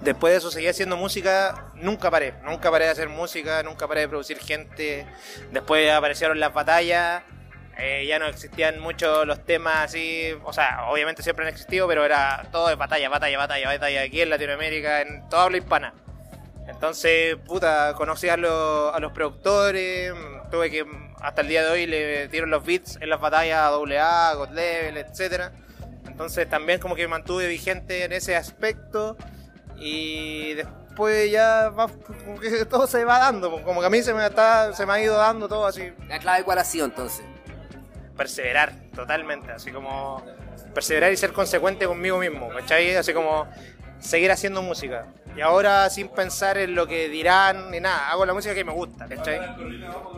Después 0.00 0.32
de 0.32 0.38
eso 0.38 0.50
seguí 0.50 0.68
haciendo 0.68 0.96
música, 0.96 1.72
nunca 1.74 2.10
paré, 2.10 2.34
nunca 2.44 2.70
paré 2.70 2.84
de 2.84 2.92
hacer 2.92 3.08
música, 3.08 3.62
nunca 3.64 3.88
paré 3.88 4.02
de 4.02 4.08
producir 4.08 4.38
gente. 4.38 5.06
Después 5.50 5.90
aparecieron 5.90 6.38
las 6.38 6.54
batallas, 6.54 7.22
eh, 7.76 8.06
ya 8.06 8.18
no 8.18 8.26
existían 8.26 8.78
muchos 8.78 9.26
los 9.26 9.44
temas 9.44 9.84
así, 9.84 10.36
o 10.44 10.52
sea, 10.52 10.86
obviamente 10.88 11.22
siempre 11.22 11.46
han 11.46 11.52
existido, 11.52 11.88
pero 11.88 12.04
era 12.04 12.46
todo 12.52 12.68
de 12.68 12.76
batalla, 12.76 13.08
batalla, 13.08 13.38
batalla, 13.38 13.68
batalla, 13.68 14.02
aquí 14.02 14.20
en 14.20 14.30
Latinoamérica, 14.30 15.02
en 15.02 15.28
toda 15.28 15.44
habla 15.44 15.58
hispana. 15.58 15.94
Entonces, 16.68 17.36
puta, 17.46 17.94
conocí 17.94 18.28
a 18.28 18.36
los, 18.36 18.94
a 18.94 19.00
los 19.00 19.12
productores, 19.12 20.12
tuve 20.50 20.70
que, 20.70 20.86
hasta 21.20 21.40
el 21.40 21.48
día 21.48 21.64
de 21.64 21.70
hoy 21.70 21.86
le 21.86 22.28
dieron 22.28 22.50
los 22.50 22.64
beats 22.64 22.98
en 23.00 23.10
las 23.10 23.20
batallas 23.20 23.58
a 23.58 23.68
AA, 23.68 24.34
God 24.34 24.50
Level, 24.50 24.96
etcétera. 24.96 25.52
Entonces 26.06 26.48
también 26.48 26.80
como 26.80 26.94
que 26.94 27.02
me 27.02 27.08
mantuve 27.08 27.46
vigente 27.46 28.04
en 28.04 28.12
ese 28.12 28.36
aspecto 28.36 29.16
y 29.80 30.54
después 30.54 31.30
ya 31.30 31.68
va, 31.70 31.88
como 31.88 32.38
que 32.40 32.64
todo 32.64 32.86
se 32.86 33.04
va 33.04 33.18
dando, 33.18 33.62
como 33.62 33.80
que 33.80 33.86
a 33.86 33.90
mí 33.90 34.02
se 34.02 34.12
me, 34.14 34.26
está, 34.26 34.72
se 34.72 34.84
me 34.86 34.92
ha 34.92 35.00
ido 35.00 35.16
dando 35.16 35.48
todo 35.48 35.66
así, 35.66 35.92
La 36.08 36.18
clave 36.18 36.44
cuál 36.44 36.58
ha 36.58 36.64
sido 36.64 36.86
entonces. 36.86 37.24
perseverar 38.16 38.72
totalmente, 38.94 39.52
así 39.52 39.70
como 39.70 40.24
perseverar 40.74 41.12
y 41.12 41.16
ser 41.16 41.32
consecuente 41.32 41.86
conmigo 41.86 42.18
mismo, 42.18 42.48
¿cachai? 42.50 42.94
Así 42.96 43.12
como 43.12 43.48
seguir 44.00 44.30
haciendo 44.30 44.62
música. 44.62 45.06
Y 45.38 45.40
ahora 45.40 45.88
sin 45.88 46.08
pensar 46.08 46.58
en 46.58 46.74
lo 46.74 46.84
que 46.88 47.08
dirán 47.08 47.70
ni 47.70 47.78
nada, 47.78 48.08
hago 48.10 48.26
la 48.26 48.34
música 48.34 48.56
que 48.56 48.64
me 48.64 48.72
gusta, 48.72 49.06
¿cachai? 49.06 49.38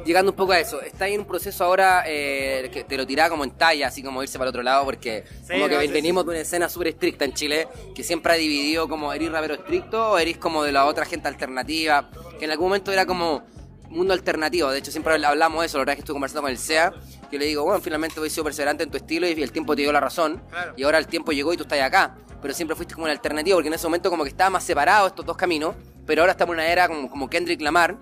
Llegando 0.06 0.30
un 0.30 0.36
poco 0.36 0.52
a 0.52 0.58
eso, 0.60 0.80
está 0.80 1.08
en 1.08 1.20
un 1.20 1.26
proceso 1.26 1.62
ahora 1.62 2.04
eh, 2.06 2.70
que 2.72 2.84
te 2.84 2.96
lo 2.96 3.06
tiraba 3.06 3.28
como 3.28 3.44
en 3.44 3.50
talla, 3.50 3.88
así 3.88 4.02
como 4.02 4.22
irse 4.22 4.38
para 4.38 4.48
el 4.48 4.52
otro 4.52 4.62
lado, 4.62 4.82
porque 4.86 5.24
Sí, 5.46 5.52
como 5.52 5.68
que 5.68 5.78
sí, 5.78 5.88
venimos 5.88 6.24
de 6.24 6.30
una 6.30 6.40
escena 6.40 6.70
súper 6.70 6.88
estricta 6.88 7.26
en 7.26 7.34
Chile, 7.34 7.68
que 7.94 8.02
siempre 8.02 8.32
ha 8.32 8.36
dividido 8.36 8.88
como 8.88 9.12
eres 9.12 9.30
rapero 9.30 9.56
estricto 9.56 10.12
o 10.12 10.18
eres 10.18 10.38
como 10.38 10.64
de 10.64 10.72
la 10.72 10.86
otra 10.86 11.04
gente 11.04 11.28
alternativa, 11.28 12.08
que 12.38 12.46
en 12.46 12.52
algún 12.52 12.68
momento 12.68 12.90
era 12.90 13.04
como 13.04 13.42
mundo 13.90 14.14
alternativo, 14.14 14.70
de 14.70 14.78
hecho 14.78 14.90
siempre 14.90 15.12
hablamos 15.22 15.60
de 15.60 15.66
eso, 15.66 15.76
la 15.76 15.80
verdad 15.82 15.92
es 15.92 15.96
que 15.96 16.00
estuve 16.00 16.14
conversando 16.14 16.40
con 16.40 16.50
el 16.50 16.56
SEA, 16.56 16.94
que 17.30 17.38
le 17.38 17.44
digo, 17.44 17.64
bueno, 17.64 17.82
finalmente 17.82 18.24
he 18.24 18.30
sido 18.30 18.44
perseverante 18.44 18.84
en 18.84 18.90
tu 18.90 18.96
estilo 18.96 19.26
y 19.28 19.32
el 19.42 19.52
tiempo 19.52 19.76
te 19.76 19.82
dio 19.82 19.92
la 19.92 20.00
razón, 20.00 20.40
Claro. 20.48 20.72
y 20.78 20.82
ahora 20.84 20.96
el 20.96 21.08
tiempo 21.08 21.32
llegó 21.32 21.52
y 21.52 21.58
tú 21.58 21.64
estás 21.64 21.78
acá. 21.82 22.16
Pero 22.40 22.54
siempre 22.54 22.76
fuiste 22.76 22.94
como 22.94 23.04
un 23.04 23.10
alternativo, 23.10 23.56
porque 23.56 23.68
en 23.68 23.74
ese 23.74 23.86
momento 23.86 24.10
como 24.10 24.24
que 24.24 24.30
estaba 24.30 24.50
más 24.50 24.64
separado 24.64 25.06
estos 25.06 25.24
dos 25.24 25.36
caminos, 25.36 25.74
pero 26.06 26.22
ahora 26.22 26.32
estamos 26.32 26.54
en 26.54 26.60
una 26.60 26.68
era 26.68 26.88
como, 26.88 27.08
como 27.10 27.28
Kendrick 27.28 27.60
Lamar, 27.60 27.96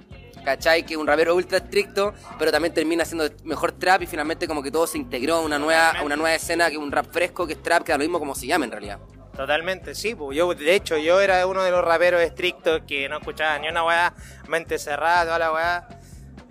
¿cachai? 0.44 0.84
Que 0.84 0.94
es 0.94 0.98
un 0.98 1.06
rapero 1.06 1.34
ultra 1.34 1.58
estricto, 1.58 2.14
pero 2.38 2.50
también 2.50 2.72
termina 2.72 3.02
haciendo 3.02 3.28
mejor 3.44 3.72
trap 3.72 4.02
y 4.02 4.06
finalmente 4.06 4.48
como 4.48 4.62
que 4.62 4.70
todo 4.70 4.86
se 4.86 4.98
integró 4.98 5.36
a 5.36 5.40
una 5.40 5.58
nueva, 5.58 5.90
a 5.90 6.02
una 6.02 6.16
nueva 6.16 6.34
escena, 6.34 6.68
que 6.68 6.74
es 6.74 6.78
un 6.78 6.90
rap 6.90 7.12
fresco, 7.12 7.46
que 7.46 7.54
es 7.54 7.62
trap, 7.62 7.82
que 7.82 7.92
da 7.92 7.98
lo 7.98 8.04
mismo 8.04 8.18
como 8.18 8.34
se 8.34 8.46
llama 8.46 8.64
en 8.64 8.70
realidad. 8.70 8.98
Totalmente, 9.36 9.94
sí, 9.94 10.14
pues 10.14 10.36
yo, 10.36 10.52
de 10.52 10.74
hecho, 10.74 10.96
yo 10.96 11.20
era 11.20 11.46
uno 11.46 11.62
de 11.62 11.70
los 11.70 11.84
raperos 11.84 12.20
estrictos 12.22 12.82
que 12.88 13.08
no 13.08 13.18
escuchaba 13.18 13.58
ni 13.58 13.68
una 13.68 13.84
weá, 13.84 14.14
mente 14.48 14.78
cerrada, 14.78 15.24
toda 15.24 15.38
la 15.38 15.52
weá. 15.52 15.88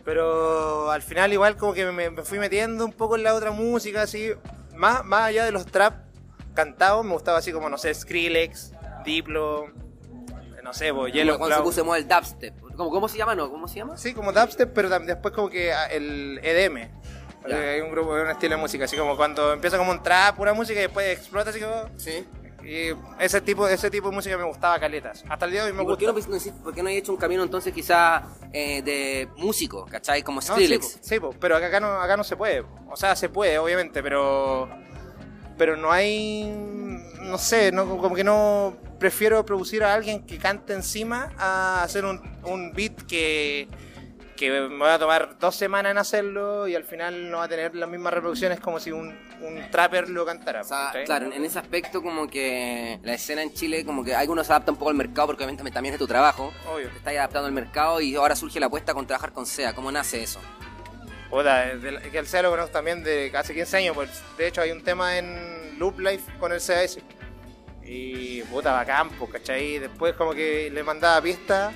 Pero 0.06 0.90
al 0.90 1.02
final 1.02 1.34
igual 1.34 1.58
como 1.58 1.74
que 1.74 1.86
me, 1.86 2.10
me 2.10 2.22
fui 2.22 2.40
metiendo 2.40 2.86
un 2.86 2.94
poco 2.94 3.18
en 3.18 3.24
la 3.24 3.34
otra 3.34 3.52
música, 3.52 4.04
así, 4.04 4.30
más, 4.74 5.04
más 5.04 5.24
allá 5.24 5.44
de 5.44 5.52
los 5.52 5.66
trap 5.66 6.07
cantados, 6.58 7.06
me 7.06 7.14
gustaba 7.14 7.38
así 7.38 7.52
como, 7.54 7.70
no 7.70 7.78
sé, 7.78 7.94
Skrillex, 7.94 8.74
Diplo, 9.06 9.68
no 10.64 10.74
sé, 10.74 10.94
pues, 10.94 11.14
Yellow 11.14 11.38
cuando 11.38 11.56
se 11.56 11.62
Claw. 11.62 11.86
puso 11.86 11.96
el 11.96 12.08
dubstep. 12.08 12.60
¿Cómo, 12.76 12.90
¿Cómo 12.92 13.08
se 13.08 13.18
llama? 13.18 13.34
No? 13.36 13.50
¿Cómo 13.50 13.68
se 13.68 13.76
llama? 13.78 13.96
Sí, 13.98 14.14
como 14.14 14.34
dubstep, 14.34 14.74
pero 14.74 14.90
tam- 14.90 15.06
después 15.06 15.34
como 15.34 15.50
que 15.50 15.72
ah, 15.72 15.86
el 15.88 16.40
EDM. 16.44 16.90
Ya. 17.48 17.56
Hay 17.58 17.80
un 17.82 17.92
grupo, 17.92 18.12
un 18.12 18.30
estilo 18.30 18.56
de 18.56 18.62
música, 18.62 18.84
así 18.86 18.98
como 18.98 19.16
cuando 19.16 19.54
empieza 19.54 19.78
como 19.78 19.92
un 19.92 20.04
trap, 20.04 20.36
pura 20.36 20.54
música 20.54 20.80
y 20.80 20.84
después 20.84 21.08
explota 21.18 21.52
así 21.52 21.62
como... 21.62 21.90
Sí. 21.98 22.26
Y 22.66 22.90
ese 23.24 23.40
tipo, 23.40 23.66
ese 23.70 23.90
tipo 23.90 24.10
de 24.10 24.16
música 24.16 24.38
me 24.38 24.44
gustaba 24.44 24.78
caletas. 24.78 25.24
Hasta 25.30 25.46
el 25.46 25.52
día 25.52 25.62
de 25.64 25.68
hoy 25.72 25.74
me 25.78 25.84
¿Y 25.84 25.86
por, 25.86 25.98
qué 25.98 26.12
gusta. 26.12 26.30
no, 26.30 26.64
por 26.64 26.74
qué 26.76 26.84
no 26.84 26.90
hay 26.90 26.98
hecho 26.98 27.14
un 27.14 27.18
camino 27.18 27.42
entonces 27.44 27.72
quizá 27.74 28.24
eh, 28.52 28.82
de 28.82 29.30
músico, 29.38 29.86
¿cachai? 29.86 30.22
Como 30.24 30.42
No, 30.42 30.42
sí, 30.42 30.52
Skrillex. 30.52 30.86
po, 30.98 31.00
sí, 31.02 31.20
po, 31.22 31.30
pero 31.40 31.56
acá, 31.56 31.68
acá 31.68 31.80
no, 31.80 32.02
acá 32.02 32.18
no 32.18 32.26
se 32.26 32.36
puede. 32.36 32.66
O 32.90 32.98
sea, 32.98 33.16
se 33.16 33.30
puede, 33.30 33.58
obviamente, 33.58 34.04
pero 34.04 34.68
pero 35.58 35.76
no 35.78 35.92
hay, 35.92 36.46
no 37.22 37.38
sé, 37.38 37.72
no, 37.72 37.98
como 37.98 38.16
que 38.16 38.24
no 38.24 38.76
prefiero 39.00 39.46
producir 39.46 39.84
a 39.84 39.94
alguien 39.94 40.26
que 40.26 40.38
cante 40.38 40.74
encima 40.74 41.32
a 41.38 41.84
hacer 41.84 42.06
un, 42.06 42.22
un 42.44 42.74
beat 42.74 43.04
que, 43.08 43.68
que 44.36 44.50
me 44.52 44.78
va 44.78 44.96
a 44.96 45.00
tomar 45.00 45.38
dos 45.40 45.56
semanas 45.56 45.92
en 45.92 45.98
hacerlo 45.98 46.68
y 46.68 46.76
al 46.76 46.84
final 46.84 47.30
no 47.30 47.38
va 47.38 47.44
a 47.46 47.48
tener 47.48 47.76
las 47.76 47.90
mismas 47.90 48.14
reproducciones 48.14 48.60
como 48.60 48.80
si 48.80 48.92
un, 48.92 49.10
un 49.42 49.72
trapper 49.72 50.10
lo 50.10 50.26
cantara. 50.26 50.62
O 50.62 50.64
sea, 50.64 50.86
¿cachai? 50.88 51.06
claro, 51.06 51.32
en 51.32 51.44
ese 51.44 51.60
aspecto 51.60 52.02
como 52.02 52.28
que 52.28 53.00
la 53.04 53.14
escena 53.14 53.42
en 53.42 53.54
Chile 53.54 53.84
como 53.86 54.04
que 54.04 54.16
algunos 54.16 54.48
se 54.48 54.54
adapta 54.54 54.72
un 54.72 54.78
poco 54.78 54.92
al 54.92 54.96
mercado 54.96 55.28
porque 55.28 55.44
obviamente 55.44 55.70
también 55.72 55.94
es 55.94 56.00
tu 56.00 56.08
trabajo. 56.08 56.54
Obvio. 56.72 56.90
Te 56.90 56.98
estás 56.98 57.14
adaptando 57.14 57.48
al 57.48 57.54
mercado 57.54 58.00
y 58.00 58.16
ahora 58.16 58.36
surge 58.36 58.60
la 58.60 58.68
apuesta 58.68 58.94
con 58.94 59.06
trabajar 59.06 59.34
con 59.34 59.46
SEA. 59.46 59.74
¿Cómo 59.74 59.92
nace 59.92 60.24
eso? 60.24 60.40
La- 61.32 62.02
que 62.12 62.18
el 62.18 62.28
SEA 62.28 62.42
lo 62.44 62.50
conozco 62.52 62.72
también 62.72 63.04
de 63.04 63.32
hace 63.36 63.54
15 63.54 63.78
años, 63.78 63.96
pues 63.96 64.10
de 64.38 64.48
hecho 64.48 64.62
hay 64.62 64.72
un 64.72 64.84
tema 64.84 65.18
en 65.18 65.78
Loop 65.80 66.00
Life 66.00 66.32
con 66.40 66.52
el 66.52 66.60
CAS. 66.62 66.98
Y 67.84 68.42
puta, 68.44 68.74
bacán, 68.74 69.10
pues, 69.12 69.32
¿cachai? 69.32 69.80
Después 69.80 70.14
como 70.16 70.34
que 70.34 70.70
le 70.70 70.84
mandaba 70.84 71.22
pistas, 71.22 71.74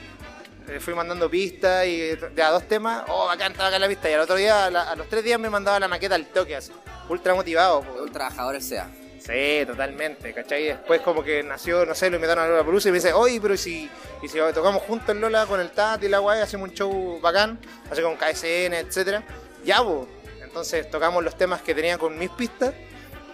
le 0.68 0.80
fui 0.80 0.94
mandando 0.94 1.30
pistas 1.30 1.86
y 1.86 2.16
de 2.16 2.44
a 2.44 2.50
dos 2.50 2.68
temas, 2.68 3.04
oh, 3.08 3.28
bacán, 3.28 3.52
está 3.54 3.64
bacán 3.66 3.82
la 3.82 3.88
pista. 3.88 4.10
Y 4.10 4.14
al 4.14 4.22
otro 4.22 4.36
día, 4.36 4.66
a, 4.66 4.72
la- 4.72 4.90
a 4.92 4.96
los 4.96 5.08
tres 5.08 5.24
días 5.24 5.40
me 5.40 5.50
mandaba 5.50 5.80
la 5.80 5.88
maqueta 5.88 6.16
al 6.16 6.26
toque, 6.28 6.56
así, 6.56 6.72
ultra 7.08 7.34
motivado. 7.34 7.82
pues. 7.82 8.02
Un 8.02 8.12
trabajador 8.12 8.56
el 8.56 8.62
SEA. 8.62 8.90
Sí, 9.20 9.64
totalmente, 9.68 10.34
¿cachai? 10.34 10.64
Y 10.64 10.68
después 10.70 11.00
como 11.02 11.24
que 11.24 11.44
nació, 11.44 11.86
no 11.86 11.94
sé, 11.94 12.10
lo 12.10 12.16
invitaron 12.16 12.44
a 12.44 12.48
Lola 12.48 12.64
Palusa 12.64 12.90
y 12.90 12.92
me 12.92 12.98
dice, 12.98 13.14
oye, 13.14 13.40
pero 13.40 13.54
¿y 13.54 13.58
si, 13.58 13.90
y 14.24 14.28
si 14.28 14.40
tocamos 14.54 14.82
juntos 14.82 15.10
en 15.10 15.22
Lola 15.22 15.46
con 15.46 15.60
el 15.60 15.70
Tat 15.70 16.04
y 16.04 16.10
la 16.10 16.18
guay, 16.18 16.42
hacemos 16.42 16.70
un 16.70 16.76
show 16.76 17.20
bacán, 17.22 17.60
así 17.92 18.02
con 18.02 18.16
KSN, 18.18 18.74
etcétera. 18.74 19.24
Ya, 19.64 19.82
bo. 19.82 20.08
Entonces 20.44 20.90
tocamos 20.90 21.24
los 21.24 21.38
temas 21.38 21.62
que 21.62 21.74
tenía 21.74 21.98
con 21.98 22.18
mis 22.18 22.30
pistas. 22.30 22.74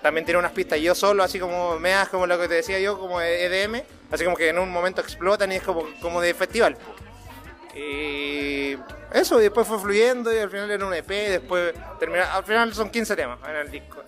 También 0.01 0.25
tenía 0.25 0.39
unas 0.39 0.51
pistas 0.51 0.79
yo 0.79 0.93
solo, 0.93 1.23
así 1.23 1.39
como 1.39 1.79
meas, 1.79 2.09
como 2.09 2.27
lo 2.27 2.39
que 2.39 2.47
te 2.47 2.55
decía 2.55 2.79
yo, 2.79 2.99
como 2.99 3.19
EDM. 3.19 3.81
Así 4.11 4.23
como 4.23 4.37
que 4.37 4.49
en 4.49 4.59
un 4.59 4.71
momento 4.71 5.01
explotan 5.01 5.51
y 5.51 5.55
es 5.55 5.63
como, 5.63 5.83
como 6.01 6.21
de 6.21 6.33
festival. 6.33 6.77
Y 7.75 8.77
eso, 9.13 9.39
y 9.39 9.43
después 9.43 9.67
fue 9.67 9.79
fluyendo 9.79 10.33
y 10.33 10.37
al 10.37 10.49
final 10.49 10.71
era 10.71 10.85
un 10.85 10.93
EP, 10.93 11.07
después 11.07 11.73
termina, 11.99 12.33
al 12.33 12.43
final 12.43 12.73
son 12.73 12.89
15 12.89 13.15
temas 13.15 13.39
en 13.47 13.55
el 13.55 13.71
disco. 13.71 14.03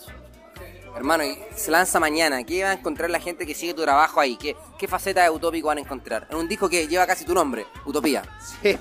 Hermano, 0.95 1.23
y 1.23 1.37
se 1.55 1.71
lanza 1.71 1.99
mañana. 1.99 2.43
¿Qué 2.43 2.63
va 2.63 2.71
a 2.71 2.73
encontrar 2.73 3.09
la 3.09 3.19
gente 3.19 3.45
que 3.45 3.53
sigue 3.53 3.73
tu 3.73 3.83
trabajo 3.83 4.19
ahí? 4.19 4.37
¿Qué, 4.37 4.55
qué 4.77 4.87
faceta 4.87 5.23
de 5.23 5.29
utópico 5.29 5.67
van 5.67 5.77
a 5.77 5.81
encontrar? 5.81 6.27
En 6.29 6.37
un 6.37 6.47
disco 6.47 6.67
que 6.67 6.87
lleva 6.87 7.05
casi 7.05 7.25
tu 7.25 7.33
nombre, 7.33 7.67
Utopía. 7.85 8.23
Sí. 8.61 8.77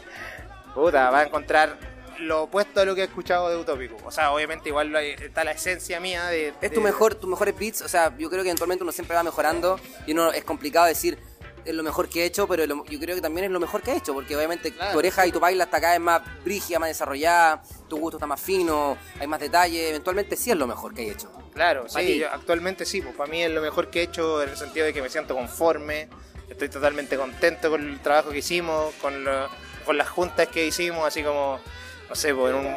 Puta, 0.74 1.10
va 1.10 1.20
a 1.20 1.24
encontrar 1.24 1.76
lo 2.20 2.42
opuesto 2.44 2.80
a 2.80 2.84
lo 2.84 2.94
que 2.94 3.02
he 3.02 3.04
escuchado 3.04 3.48
de 3.48 3.56
Utópico. 3.56 3.96
O 4.04 4.10
sea, 4.10 4.32
obviamente 4.32 4.68
igual 4.68 4.94
está 4.96 5.44
la 5.44 5.52
esencia 5.52 6.00
mía 6.00 6.26
de... 6.26 6.48
Es 6.48 6.60
de- 6.60 6.70
tu 6.70 6.80
mejor, 6.80 7.14
tus 7.14 7.28
mejores 7.30 7.56
beats, 7.58 7.82
o 7.82 7.88
sea, 7.88 8.16
yo 8.18 8.28
creo 8.30 8.42
que 8.42 8.48
eventualmente 8.48 8.82
uno 8.82 8.92
siempre 8.92 9.14
va 9.16 9.22
mejorando 9.22 9.78
y 10.06 10.12
uno 10.12 10.32
es 10.32 10.44
complicado 10.44 10.86
decir 10.86 11.18
es 11.64 11.74
lo 11.74 11.82
mejor 11.82 12.08
que 12.08 12.22
he 12.22 12.24
hecho, 12.24 12.48
pero 12.48 12.64
lo- 12.66 12.84
yo 12.86 12.98
creo 12.98 13.14
que 13.14 13.20
también 13.20 13.44
es 13.44 13.50
lo 13.50 13.60
mejor 13.60 13.82
que 13.82 13.92
he 13.92 13.96
hecho, 13.96 14.14
porque 14.14 14.34
obviamente 14.34 14.72
Claro. 14.72 14.92
tu 14.92 14.98
oreja 14.98 15.26
y 15.26 15.32
tu 15.32 15.38
baila 15.38 15.64
hasta 15.64 15.76
acá 15.76 15.94
es 15.94 16.00
más 16.00 16.22
brígida, 16.42 16.78
más 16.78 16.88
desarrollada, 16.88 17.62
tu 17.88 17.98
gusto 17.98 18.16
está 18.16 18.26
más 18.26 18.40
fino, 18.40 18.96
hay 19.20 19.26
más 19.26 19.38
detalle, 19.38 19.90
eventualmente 19.90 20.34
sí 20.34 20.50
es 20.50 20.56
lo 20.56 20.66
mejor 20.66 20.94
que 20.94 21.02
he 21.06 21.10
hecho. 21.10 21.30
Claro, 21.52 21.86
sí, 21.88 22.18
yo 22.18 22.30
actualmente 22.32 22.86
sí, 22.86 23.02
pues 23.02 23.14
para 23.14 23.30
mí 23.30 23.42
es 23.42 23.50
lo 23.50 23.60
mejor 23.60 23.90
que 23.90 24.00
he 24.00 24.02
hecho 24.04 24.42
en 24.42 24.48
el 24.48 24.56
sentido 24.56 24.86
de 24.86 24.94
que 24.94 25.02
me 25.02 25.10
siento 25.10 25.34
conforme, 25.34 26.08
estoy 26.48 26.70
totalmente 26.70 27.16
contento 27.18 27.68
con 27.70 27.86
el 27.86 28.00
trabajo 28.00 28.30
que 28.30 28.38
hicimos, 28.38 28.94
con, 29.02 29.24
lo- 29.24 29.48
con 29.84 29.98
las 29.98 30.08
juntas 30.08 30.48
que 30.48 30.64
hicimos, 30.66 31.06
así 31.06 31.22
como, 31.22 31.60
no 32.08 32.14
sé, 32.14 32.34
pues 32.34 32.54
en 32.54 32.60
un, 32.60 32.74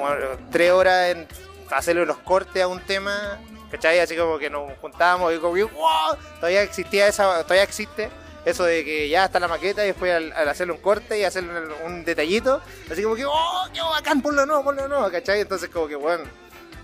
tres 0.52 0.72
horas 0.72 1.10
en 1.10 1.28
hacerle 1.70 2.06
los 2.06 2.18
cortes 2.18 2.62
a 2.62 2.68
un 2.68 2.82
tema, 2.82 3.40
¿cachai? 3.70 4.00
Así 4.00 4.16
como 4.16 4.38
que 4.38 4.50
nos 4.50 4.78
juntábamos 4.80 5.34
y 5.34 5.38
como 5.38 5.54
que, 5.54 5.64
¡wow! 5.64 6.18
Todavía 6.36 6.64
existía 6.64 7.08
esa, 7.08 7.44
todavía 7.44 7.64
existe 7.64 8.10
eso 8.44 8.64
de 8.64 8.84
que 8.84 9.08
ya 9.08 9.26
está 9.26 9.40
la 9.40 9.48
maqueta 9.48 9.84
y 9.84 9.88
después 9.88 10.12
al, 10.14 10.50
hacerle 10.50 10.74
un 10.74 10.80
corte 10.80 11.20
y 11.20 11.24
hacerle 11.24 11.52
un, 11.52 11.92
un 11.92 12.06
detallito, 12.06 12.62
así 12.92 13.04
como 13.04 13.16
que, 13.16 13.26
¡oh, 13.26 13.68
qué 13.74 13.82
bacán! 13.82 14.22
Ponlo 14.22 14.46
no, 14.46 14.64
ponlo 14.64 14.88
no, 14.88 15.10
¿cachai? 15.12 15.42
Entonces 15.42 15.70
como 15.70 15.88
que, 15.88 15.96
bueno, 15.96 16.24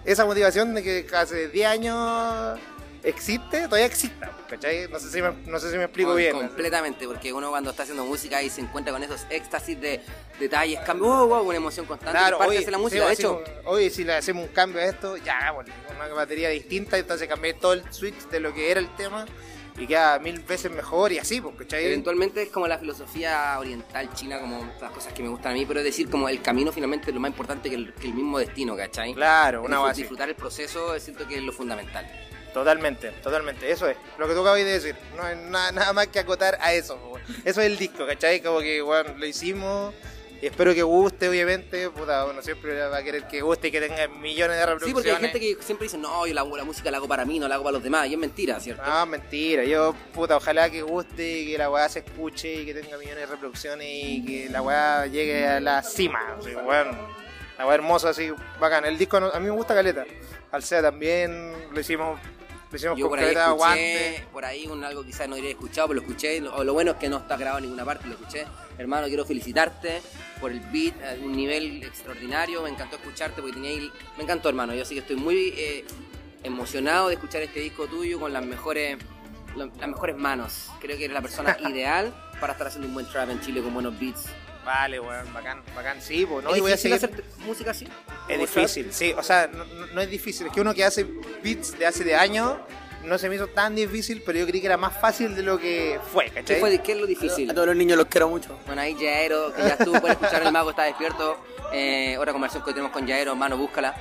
esa 0.05 0.25
motivación 0.25 0.73
de 0.73 0.83
que 0.83 1.07
hace 1.15 1.49
10 1.49 1.67
años 1.67 2.59
existe, 3.07 3.63
todavía 3.63 3.85
existe, 3.85 4.27
¿cachai? 4.49 4.87
No 4.89 4.99
sé 4.99 5.09
si 5.09 5.21
me, 5.21 5.31
no 5.45 5.59
sé 5.59 5.71
si 5.71 5.77
me 5.77 5.85
explico 5.85 6.13
bien. 6.13 6.33
Completamente, 6.33 7.07
porque 7.07 7.31
uno 7.31 7.49
cuando 7.49 7.71
está 7.71 7.83
haciendo 7.83 8.05
música 8.05 8.41
y 8.43 8.49
se 8.49 8.61
encuentra 8.61 8.91
con 8.93 9.03
esos 9.03 9.25
éxtasis 9.29 9.79
de 9.79 10.01
detalles, 10.39 10.79
cambios, 10.81 11.07
wow, 11.07 11.27
wow, 11.27 11.47
una 11.47 11.57
emoción 11.57 11.85
constante, 11.85 12.17
Claro, 12.17 12.37
parte 12.37 12.57
hoy, 12.57 12.65
la 12.65 12.77
sí, 12.77 12.77
música, 12.77 13.07
de 13.07 13.13
hecho, 13.13 13.43
hoy 13.65 13.89
si 13.89 14.03
le 14.03 14.13
hacemos 14.15 14.45
un 14.45 14.53
cambio 14.53 14.81
a 14.81 14.85
esto, 14.85 15.17
ya 15.17 15.37
hagámosle 15.37 15.73
una 15.95 16.07
batería 16.13 16.49
distinta, 16.49 16.97
entonces 16.97 17.27
cambié 17.27 17.53
todo 17.53 17.73
el 17.73 17.83
switch 17.91 18.27
de 18.29 18.39
lo 18.39 18.53
que 18.53 18.71
era 18.71 18.79
el 18.79 18.93
tema 18.95 19.25
y 19.77 19.85
queda 19.85 20.17
mil 20.19 20.39
veces 20.39 20.71
mejor 20.71 21.11
y 21.11 21.19
así, 21.19 21.39
pues, 21.39 21.55
¿cachai? 21.55 21.85
Eventualmente 21.85 22.41
es 22.41 22.49
como 22.49 22.67
la 22.67 22.77
filosofía 22.77 23.57
oriental 23.59 24.11
china, 24.13 24.39
como 24.39 24.67
las 24.81 24.91
cosas 24.91 25.13
que 25.13 25.21
me 25.21 25.29
gustan 25.29 25.51
a 25.51 25.55
mí, 25.55 25.65
pero 25.65 25.79
es 25.79 25.85
decir, 25.85 26.09
como 26.09 26.27
el 26.27 26.41
camino 26.41 26.71
finalmente 26.71 27.11
es 27.11 27.13
lo 27.13 27.19
más 27.19 27.29
importante 27.29 27.69
que 27.69 27.75
el, 27.75 27.93
que 27.93 28.07
el 28.07 28.13
mismo 28.13 28.39
destino, 28.39 28.75
¿cachai? 28.75 29.13
Claro, 29.13 29.63
una 29.63 29.79
base. 29.79 30.01
Disfrutar 30.01 30.29
el 30.29 30.35
proceso, 30.35 30.99
siento 30.99 31.27
que 31.27 31.37
es 31.37 31.43
lo 31.43 31.53
fundamental. 31.53 32.26
Totalmente, 32.57 33.11
totalmente, 33.23 33.71
eso 33.71 33.87
es, 33.87 33.95
lo 34.17 34.27
que 34.27 34.33
tú 34.33 34.41
acabas 34.41 34.57
de 34.59 34.65
decir, 34.65 34.95
no 35.15 35.23
hay 35.23 35.35
nada, 35.35 35.71
nada 35.71 35.93
más 35.93 36.07
que 36.07 36.19
acotar 36.19 36.57
a 36.59 36.73
eso, 36.73 36.99
eso 37.45 37.61
es 37.61 37.67
el 37.67 37.77
disco, 37.77 38.05
¿cachai? 38.07 38.41
Como 38.41 38.59
que, 38.61 38.81
bueno, 38.81 39.13
lo 39.15 39.25
hicimos 39.27 39.93
y 40.41 40.45
espero 40.47 40.73
que 40.73 40.83
guste, 40.83 41.29
obviamente, 41.29 41.89
puta, 41.89 42.25
uno 42.25 42.41
siempre 42.41 42.79
va 42.87 42.97
a 42.97 43.03
querer 43.03 43.27
que 43.27 43.41
guste 43.41 43.67
y 43.67 43.71
que 43.71 43.79
tenga 43.79 44.07
millones 44.07 44.57
de 44.57 44.63
Sí, 44.63 44.69
reproducciones. 44.69 44.93
porque 44.93 45.09
hay 45.11 45.17
gente 45.17 45.39
que 45.39 45.63
siempre 45.63 45.85
dice, 45.85 45.97
no, 45.97 46.27
yo 46.27 46.33
la, 46.33 46.43
la 46.43 46.63
música 46.63 46.91
la 46.91 46.97
hago 46.97 47.07
para 47.07 47.25
mí, 47.25 47.39
no 47.39 47.47
la 47.47 47.55
hago 47.55 47.63
para 47.63 47.73
los 47.73 47.83
demás, 47.83 48.07
y 48.07 48.13
es 48.13 48.19
mentira, 48.19 48.59
¿cierto? 48.59 48.83
No, 48.83 49.05
mentira. 49.05 49.63
Yo, 49.63 49.95
puta, 50.13 50.37
ojalá 50.37 50.69
que 50.69 50.81
guste, 50.81 51.45
que 51.45 51.57
la 51.57 51.69
weá 51.69 51.87
se 51.89 51.99
escuche 51.99 52.53
y 52.53 52.65
que 52.65 52.73
tenga 52.73 52.97
millones 52.97 53.19
de 53.19 53.25
reproducciones 53.25 53.87
y 53.89 54.25
que 54.25 54.49
la 54.49 54.61
weá 54.61 55.05
llegue 55.07 55.47
a 55.47 55.59
la 55.59 55.81
cima. 55.83 56.35
Así, 56.39 56.55
weón. 56.55 56.95
La 57.57 57.65
weá 57.65 57.75
hermosa, 57.75 58.09
así, 58.09 58.31
bacán. 58.59 58.85
El 58.85 58.97
disco 58.97 59.17
a 59.17 59.39
mí 59.39 59.45
me 59.45 59.51
gusta 59.51 59.73
caleta. 59.73 60.05
Al 60.51 60.63
SEA 60.63 60.81
también 60.83 61.51
lo 61.73 61.79
hicimos, 61.79 62.19
hicimos 62.75 62.97
Yo 62.97 63.07
por 63.09 63.19
ahí 63.19 63.33
escuché, 63.75 64.25
por 64.33 64.45
ahí 64.45 64.67
un 64.67 64.83
algo 64.83 65.03
quizás 65.03 65.27
no 65.29 65.35
habría 65.35 65.51
escuchado, 65.51 65.87
pero 65.87 66.01
lo 66.01 66.05
escuché. 66.07 66.39
Lo, 66.41 66.63
lo 66.63 66.73
bueno 66.73 66.91
es 66.91 66.97
que 66.97 67.09
no 67.09 67.17
está 67.17 67.37
grabado 67.37 67.59
en 67.59 67.63
ninguna 67.65 67.85
parte, 67.85 68.07
lo 68.07 68.13
escuché. 68.15 68.45
Hermano, 68.77 69.07
quiero 69.07 69.25
felicitarte 69.25 70.01
por 70.41 70.51
el 70.51 70.59
beat, 70.59 70.93
un 71.23 71.35
nivel 71.35 71.83
extraordinario. 71.83 72.61
Me 72.63 72.69
encantó 72.69 72.97
escucharte 72.97 73.41
porque 73.41 73.53
tenía 73.55 73.71
ahí- 73.71 73.91
Me 74.17 74.23
encantó, 74.23 74.49
hermano. 74.49 74.73
Yo 74.75 74.85
sí 74.85 74.93
que 74.95 74.99
estoy 75.01 75.15
muy 75.15 75.53
eh, 75.57 75.85
emocionado 76.43 77.07
de 77.07 77.15
escuchar 77.15 77.41
este 77.41 77.59
disco 77.59 77.87
tuyo 77.87 78.19
con 78.19 78.33
las 78.33 78.45
mejores 78.45 78.97
la- 79.55 79.65
las 79.79 79.87
mejores 79.89 80.15
manos. 80.17 80.69
Creo 80.79 80.97
que 80.97 81.05
eres 81.05 81.13
la 81.15 81.21
persona 81.21 81.57
ideal 81.69 82.13
para 82.39 82.53
estar 82.53 82.67
haciendo 82.67 82.87
un 82.87 82.93
buen 82.93 83.07
trap 83.09 83.29
en 83.31 83.41
Chile 83.41 83.61
con 83.63 83.73
buenos 83.73 83.97
beats. 83.99 84.25
Vale, 84.67 84.99
weón, 84.99 85.33
bacán, 85.33 85.63
bacán. 85.73 86.01
Sí, 86.01 86.25
pues, 86.25 86.43
¿no? 86.43 86.51
¿Es 86.51 86.57
Y 86.57 86.59
voy 86.61 86.73
a 86.73 86.77
seguir. 86.77 86.97
hacer 86.97 87.23
música 87.45 87.71
así? 87.71 87.85
Es 87.85 87.91
¿Como 88.35 88.39
difícil, 88.41 88.91
sí. 88.91 89.13
O 89.17 89.23
sea, 89.23 89.47
no, 89.47 89.63
no- 89.63 90.01
es 90.01 90.09
difícil. 90.09 90.47
Es 90.47 90.51
que 90.53 90.59
uno 90.59 90.73
que 90.73 90.83
hace 90.83 91.05
beats 91.41 91.79
de 91.79 91.85
hace 91.85 92.03
de 92.03 92.15
años 92.15 92.57
no 93.05 93.17
se 93.17 93.29
me 93.29 93.35
hizo 93.35 93.47
tan 93.47 93.75
difícil, 93.75 94.21
pero 94.25 94.39
yo 94.39 94.45
creí 94.45 94.59
que 94.59 94.67
era 94.67 94.75
más 94.75 94.99
fácil 94.99 95.33
de 95.35 95.41
lo 95.43 95.57
que 95.57 95.97
fue, 96.11 96.25
trap? 96.25 96.33
¿Qué, 96.35 96.41
¿cachai? 96.41 96.59
fue, 96.59 96.81
¿Qué 96.81 96.91
es 96.91 96.97
lo 96.97 97.05
difícil? 97.07 97.49
A 97.49 97.53
todos 97.53 97.67
los 97.67 97.77
niños 97.77 97.97
los 97.97 98.07
quiero 98.07 98.27
mucho. 98.27 98.59
Bueno, 98.65 98.81
ahí 98.81 98.93
Yaero, 98.99 99.53
que 99.53 99.61
ya 99.61 99.75
estuvo, 99.79 100.01
pueden 100.01 100.17
escuchar 100.21 100.43
El 100.43 100.51
Mago 100.51 100.71
está 100.71 100.83
despierto. 100.83 101.37
Eh, 101.71 102.17
otra 102.19 102.33
conversación 102.33 102.65
que 102.65 102.71
tenemos 102.71 102.91
con 102.91 103.07
Yaero, 103.07 103.31
hermano, 103.31 103.55
búscala. 103.57 103.95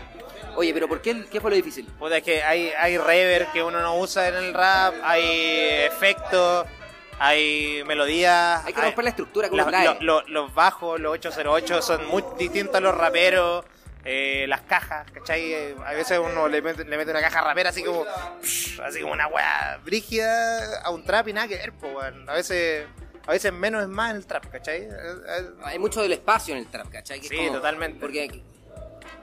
Oye, 0.56 0.72
pero 0.74 0.88
¿por 0.88 1.00
qué, 1.00 1.26
qué 1.30 1.40
fue 1.40 1.50
lo 1.50 1.56
difícil? 1.56 1.84
Puta, 1.98 2.16
es 2.16 2.24
que 2.24 2.42
hay, 2.42 2.72
hay 2.76 2.98
reverb 2.98 3.52
que 3.52 3.62
uno 3.62 3.80
no 3.80 3.98
usa 4.00 4.26
en 4.28 4.34
el 4.36 4.54
rap, 4.54 4.94
hay 5.04 5.22
efectos, 5.86 6.66
hay 7.18 7.82
melodías. 7.86 8.64
Hay 8.64 8.72
que 8.72 8.80
romper 8.80 9.04
la 9.04 9.10
estructura 9.10 9.48
que 9.48 9.56
la- 9.56 9.64
lo- 9.84 10.00
lo- 10.00 10.28
los 10.28 10.54
bajos, 10.54 11.00
los 11.00 11.12
808 11.12 11.82
son 11.82 12.06
muy 12.08 12.22
distintos 12.38 12.76
a 12.76 12.80
los 12.80 12.94
raperos. 12.96 13.64
eh, 14.08 14.46
las 14.46 14.60
cajas, 14.60 15.04
¿cachai? 15.10 15.74
A 15.84 15.92
veces 15.92 16.20
uno 16.24 16.46
le 16.46 16.62
mete, 16.62 16.84
le 16.84 16.96
mete 16.96 17.10
una 17.10 17.20
caja 17.20 17.40
rapera 17.40 17.70
así 17.70 17.82
como 17.82 18.04
psh, 18.40 18.78
así 18.80 19.00
como 19.00 19.12
una 19.14 19.26
weá 19.26 19.80
brígida 19.84 20.80
a 20.82 20.90
un 20.90 21.04
trap 21.04 21.26
y 21.26 21.32
nada 21.32 21.48
que 21.48 21.56
ver, 21.56 21.72
po. 21.72 21.88
A 22.00 22.32
veces, 22.34 22.86
a 23.26 23.32
veces 23.32 23.52
menos 23.52 23.82
es 23.82 23.88
más 23.88 24.10
en 24.12 24.18
el 24.18 24.24
trap, 24.28 24.46
¿cachai? 24.48 24.86
Hay 25.64 25.80
mucho 25.80 26.02
del 26.02 26.12
espacio 26.12 26.54
en 26.54 26.60
el 26.60 26.68
trap, 26.68 26.88
¿cachai? 26.88 27.18
Que 27.20 27.26
Sí, 27.26 27.48
totalmente. 27.50 27.98
Porque 27.98 28.44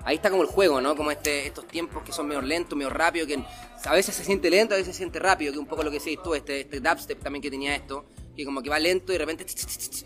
ahí 0.05 0.15
está 0.15 0.29
como 0.29 0.41
el 0.43 0.47
juego, 0.49 0.81
¿no? 0.81 0.95
Como 0.95 1.11
este, 1.11 1.47
estos 1.47 1.67
tiempos 1.67 2.03
que 2.03 2.11
son 2.11 2.27
medio 2.27 2.41
lentos, 2.41 2.77
medio 2.77 2.89
rápidos, 2.89 3.27
que 3.27 3.43
a 3.85 3.93
veces 3.93 4.15
se 4.15 4.23
siente 4.23 4.49
lento, 4.49 4.73
a 4.73 4.77
veces 4.77 4.93
se 4.95 4.97
siente 4.99 5.19
rápido, 5.19 5.51
que 5.53 5.59
un 5.59 5.65
poco 5.65 5.83
lo 5.83 5.91
que 5.91 5.99
decís 5.99 6.19
tú, 6.23 6.33
este, 6.35 6.61
este 6.61 6.79
dubstep 6.79 7.21
también 7.21 7.41
que 7.41 7.49
tenía 7.51 7.75
esto, 7.75 8.05
que 8.35 8.45
como 8.45 8.61
que 8.61 8.69
va 8.69 8.79
lento 8.79 9.11
y 9.11 9.17
de 9.17 9.19
repente 9.25 9.45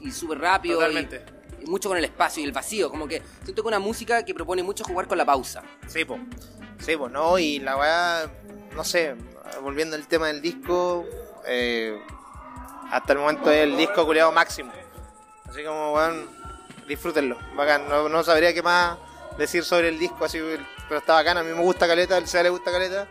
y 0.02 0.12
súper 0.12 0.40
rápido. 0.40 0.76
y- 0.76 0.80
Totalmente. 0.80 1.26
Y, 1.64 1.70
mucho 1.70 1.90
con 1.90 1.98
el 1.98 2.06
espacio 2.06 2.42
y 2.42 2.46
el 2.46 2.52
vacío, 2.52 2.90
como 2.90 3.08
que 3.08 3.22
siento 3.44 3.62
que 3.64 3.68
una 3.68 3.80
música 3.80 4.24
que 4.24 4.34
propone 4.34 4.64
mucho 4.64 4.84
jugar 4.84 5.08
con 5.08 5.18
la 5.18 5.26
pausa. 5.26 5.64
Sí, 5.88 6.06
po. 6.06 6.18
Sí, 6.80 6.96
po, 6.96 7.10
no, 7.10 7.38
y 7.40 7.60
la 7.60 7.76
weá, 7.76 8.32
no 8.76 8.84
sé, 8.84 9.16
volviendo 9.62 9.96
al 9.96 10.08
tema 10.08 10.28
del 10.28 10.42
disco, 10.42 11.06
eh, 11.48 12.00
hasta 12.92 13.14
el 13.14 13.20
momento 13.20 13.52
es 13.52 13.64
el 13.64 13.76
disco 13.76 14.06
culiado 14.06 14.32
máximo. 14.32 14.72
Así 15.46 15.64
como, 15.64 15.94
weón, 15.94 16.30
disfrútenlo, 16.88 17.38
bacán. 17.56 17.90
No, 17.90 18.08
no 18.08 18.24
sabría 18.24 18.54
qué 18.54 18.62
más 18.62 18.98
decir 19.38 19.64
sobre 19.64 19.90
el 19.90 20.00
disco, 20.00 20.26
así, 20.26 20.40
pero 20.88 21.00
está 21.00 21.14
bacán. 21.14 21.38
A 21.38 21.44
mí 21.44 21.52
me 21.52 21.62
gusta 21.62 21.88
Caleta, 21.88 22.18
al 22.18 22.28
SEA 22.28 22.44
le 22.44 22.50
gusta 22.50 22.72
Caleta, 22.72 23.08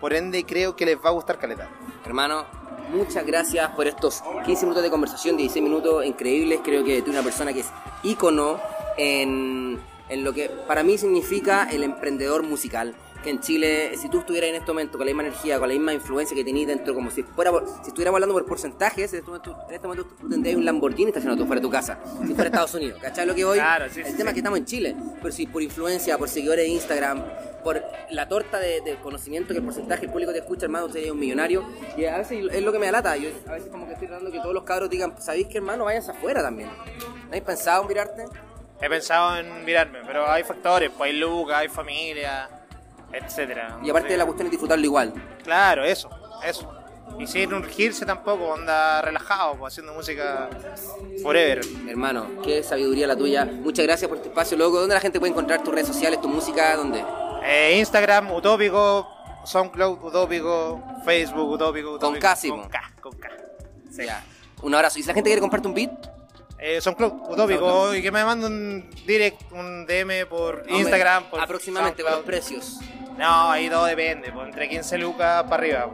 por 0.00 0.12
ende 0.14 0.44
creo 0.44 0.76
que 0.76 0.86
les 0.86 0.96
va 0.96 1.08
a 1.08 1.12
gustar 1.12 1.38
Caleta. 1.38 1.68
Hermano, 2.04 2.46
muchas 2.90 3.24
gracias 3.24 3.70
por 3.70 3.86
estos 3.86 4.22
15 4.44 4.64
minutos 4.64 4.82
de 4.82 4.90
conversación, 4.90 5.36
16 5.36 5.62
minutos 5.62 6.04
increíbles. 6.04 6.60
Creo 6.64 6.84
que 6.84 7.02
tú 7.02 7.10
eres 7.10 7.20
una 7.20 7.22
persona 7.22 7.52
que 7.52 7.60
es 7.60 7.66
ícono 8.02 8.60
en, 8.96 9.80
en 10.08 10.24
lo 10.24 10.32
que 10.32 10.48
para 10.48 10.82
mí 10.82 10.98
significa 10.98 11.68
el 11.70 11.82
emprendedor 11.82 12.42
musical. 12.42 12.94
Que 13.22 13.30
en 13.30 13.40
Chile, 13.40 13.96
si 13.96 14.08
tú 14.08 14.20
estuvieras 14.20 14.50
en 14.50 14.56
este 14.56 14.68
momento 14.70 14.96
con 14.96 15.00
la 15.06 15.12
misma 15.12 15.24
energía, 15.26 15.58
con 15.58 15.68
la 15.68 15.74
misma 15.74 15.92
influencia 15.92 16.36
que 16.36 16.44
tenías 16.44 16.68
dentro, 16.68 16.94
como 16.94 17.10
si 17.10 17.24
fuera 17.24 17.50
por- 17.50 17.66
si 17.82 17.88
estuviéramos 17.88 18.16
hablando 18.16 18.34
por 18.34 18.46
porcentajes, 18.46 19.12
en 19.12 19.18
este 19.18 19.28
momento, 19.30 19.56
en 19.68 19.74
este 19.74 19.88
momento 19.88 20.08
tú 20.20 20.28
tendrías 20.28 20.56
un 20.56 20.64
Lamborghini 20.64 21.08
estacionado 21.08 21.40
tú 21.42 21.46
fuera 21.46 21.60
de 21.60 21.66
tu 21.66 21.70
casa, 21.70 21.98
si 22.26 22.32
fuera 22.34 22.44
Estados 22.44 22.74
Unidos. 22.74 23.00
¿Cachai 23.02 23.26
lo 23.26 23.34
que 23.34 23.44
voy? 23.44 23.58
Claro, 23.58 23.86
sí, 23.92 24.00
el 24.00 24.06
sí, 24.06 24.12
tema 24.12 24.22
sí. 24.22 24.28
es 24.28 24.34
que 24.34 24.38
estamos 24.40 24.58
en 24.60 24.64
Chile, 24.66 24.96
pero 25.20 25.32
si 25.34 25.46
por 25.48 25.62
influencia, 25.62 26.16
por 26.16 26.28
seguidores 26.28 26.64
de 26.64 26.70
Instagram, 26.70 27.24
por 27.64 27.82
la 28.10 28.28
torta 28.28 28.60
de, 28.60 28.80
de 28.82 28.94
conocimiento 29.02 29.52
que 29.52 29.58
el 29.58 29.64
porcentaje 29.64 30.02
del 30.02 30.10
público 30.10 30.30
te 30.32 30.38
escucha, 30.38 30.66
hermano, 30.66 30.88
sería 30.88 31.12
un 31.12 31.18
millonario. 31.18 31.64
Y 31.96 32.04
a 32.04 32.18
veces 32.18 32.44
es 32.52 32.62
lo 32.62 32.70
que 32.70 32.78
me 32.78 32.86
alata. 32.88 33.16
Yo 33.16 33.30
a 33.48 33.52
veces 33.54 33.68
como 33.68 33.86
que 33.88 33.94
estoy 33.94 34.06
tratando 34.06 34.30
que 34.30 34.38
todos 34.38 34.54
los 34.54 34.62
cabros 34.62 34.88
digan, 34.88 35.20
¿sabéis 35.20 35.48
que 35.48 35.58
hermano? 35.58 35.84
Vayas 35.84 36.08
afuera 36.08 36.40
también. 36.40 36.68
¿No 36.68 37.26
habéis 37.30 37.42
pensado 37.42 37.82
en 37.82 37.88
mirarte? 37.88 38.24
He 38.80 38.88
pensado 38.88 39.36
en 39.38 39.64
mirarme, 39.64 39.98
pero 40.06 40.30
hay 40.30 40.44
factores, 40.44 40.90
pues 40.96 41.10
hay 41.10 41.18
lucas, 41.18 41.56
hay 41.58 41.68
familia, 41.68 42.48
etcétera. 43.12 43.78
Y 43.82 43.90
aparte 43.90 44.08
de 44.08 44.16
la 44.16 44.24
cuestión 44.24 44.46
es 44.46 44.52
disfrutarlo 44.52 44.84
igual. 44.84 45.12
Claro, 45.42 45.84
eso, 45.84 46.10
eso. 46.44 46.74
Y 47.18 47.26
sin 47.26 47.52
urgirse 47.52 48.06
tampoco, 48.06 48.54
anda 48.54 49.02
relajado, 49.02 49.56
pues, 49.56 49.72
haciendo 49.72 49.92
música 49.92 50.48
forever. 51.22 51.60
Hermano, 51.88 52.26
qué 52.44 52.62
sabiduría 52.62 53.06
la 53.06 53.16
tuya. 53.16 53.44
Muchas 53.44 53.86
gracias 53.86 54.08
por 54.08 54.18
este 54.18 54.28
espacio, 54.28 54.56
loco. 54.56 54.78
¿Dónde 54.78 54.94
la 54.94 55.00
gente 55.00 55.18
puede 55.18 55.32
encontrar 55.32 55.62
tus 55.64 55.74
redes 55.74 55.88
sociales, 55.88 56.20
tu 56.20 56.28
música? 56.28 56.76
¿Dónde? 56.76 57.04
Eh, 57.42 57.76
Instagram, 57.78 58.30
Utópico, 58.30 59.08
SoundCloud, 59.44 60.04
Utópico, 60.04 60.82
Facebook, 61.04 61.50
Utópico, 61.50 61.92
Utópico. 61.92 62.12
Con 62.12 62.20
K, 62.20 62.36
sí, 62.36 62.50
Con. 62.50 62.68
K, 62.68 62.92
con 63.00 63.12
K. 63.14 63.28
Sí. 63.90 64.04
Ya. 64.04 64.22
Un 64.62 64.74
abrazo. 64.74 64.98
¿Y 64.98 65.02
si 65.02 65.08
la 65.08 65.14
gente 65.14 65.28
quiere 65.28 65.40
comprarte 65.40 65.66
un 65.66 65.74
beat? 65.74 66.17
Eh, 66.60 66.80
SoundCloud, 66.80 67.30
Utópico, 67.30 67.94
y 67.94 68.02
que 68.02 68.10
me 68.10 68.24
manden 68.24 68.52
un 68.52 68.90
direct, 69.06 69.52
un 69.52 69.86
DM 69.86 70.26
por 70.26 70.64
Instagram. 70.68 71.30
Por 71.30 71.40
Aproximadamente 71.40 72.02
los 72.02 72.20
precios. 72.20 72.80
No, 73.16 73.50
ahí 73.50 73.68
todo 73.68 73.84
depende, 73.84 74.32
pues, 74.32 74.48
entre 74.48 74.68
15 74.68 74.98
lucas 74.98 75.44
para 75.44 75.56
arriba. 75.56 75.86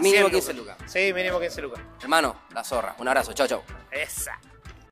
Mínimo 0.00 0.28
100 0.28 0.30
15 0.30 0.54
lucas. 0.54 0.76
Sí, 0.86 1.12
mínimo 1.12 1.38
15 1.38 1.62
lucas. 1.62 1.80
Hermano, 2.00 2.42
la 2.54 2.64
zorra. 2.64 2.94
Un 2.98 3.08
abrazo. 3.08 3.32
Chao, 3.32 3.46
chao. 3.46 3.62
Esa. 3.90 4.38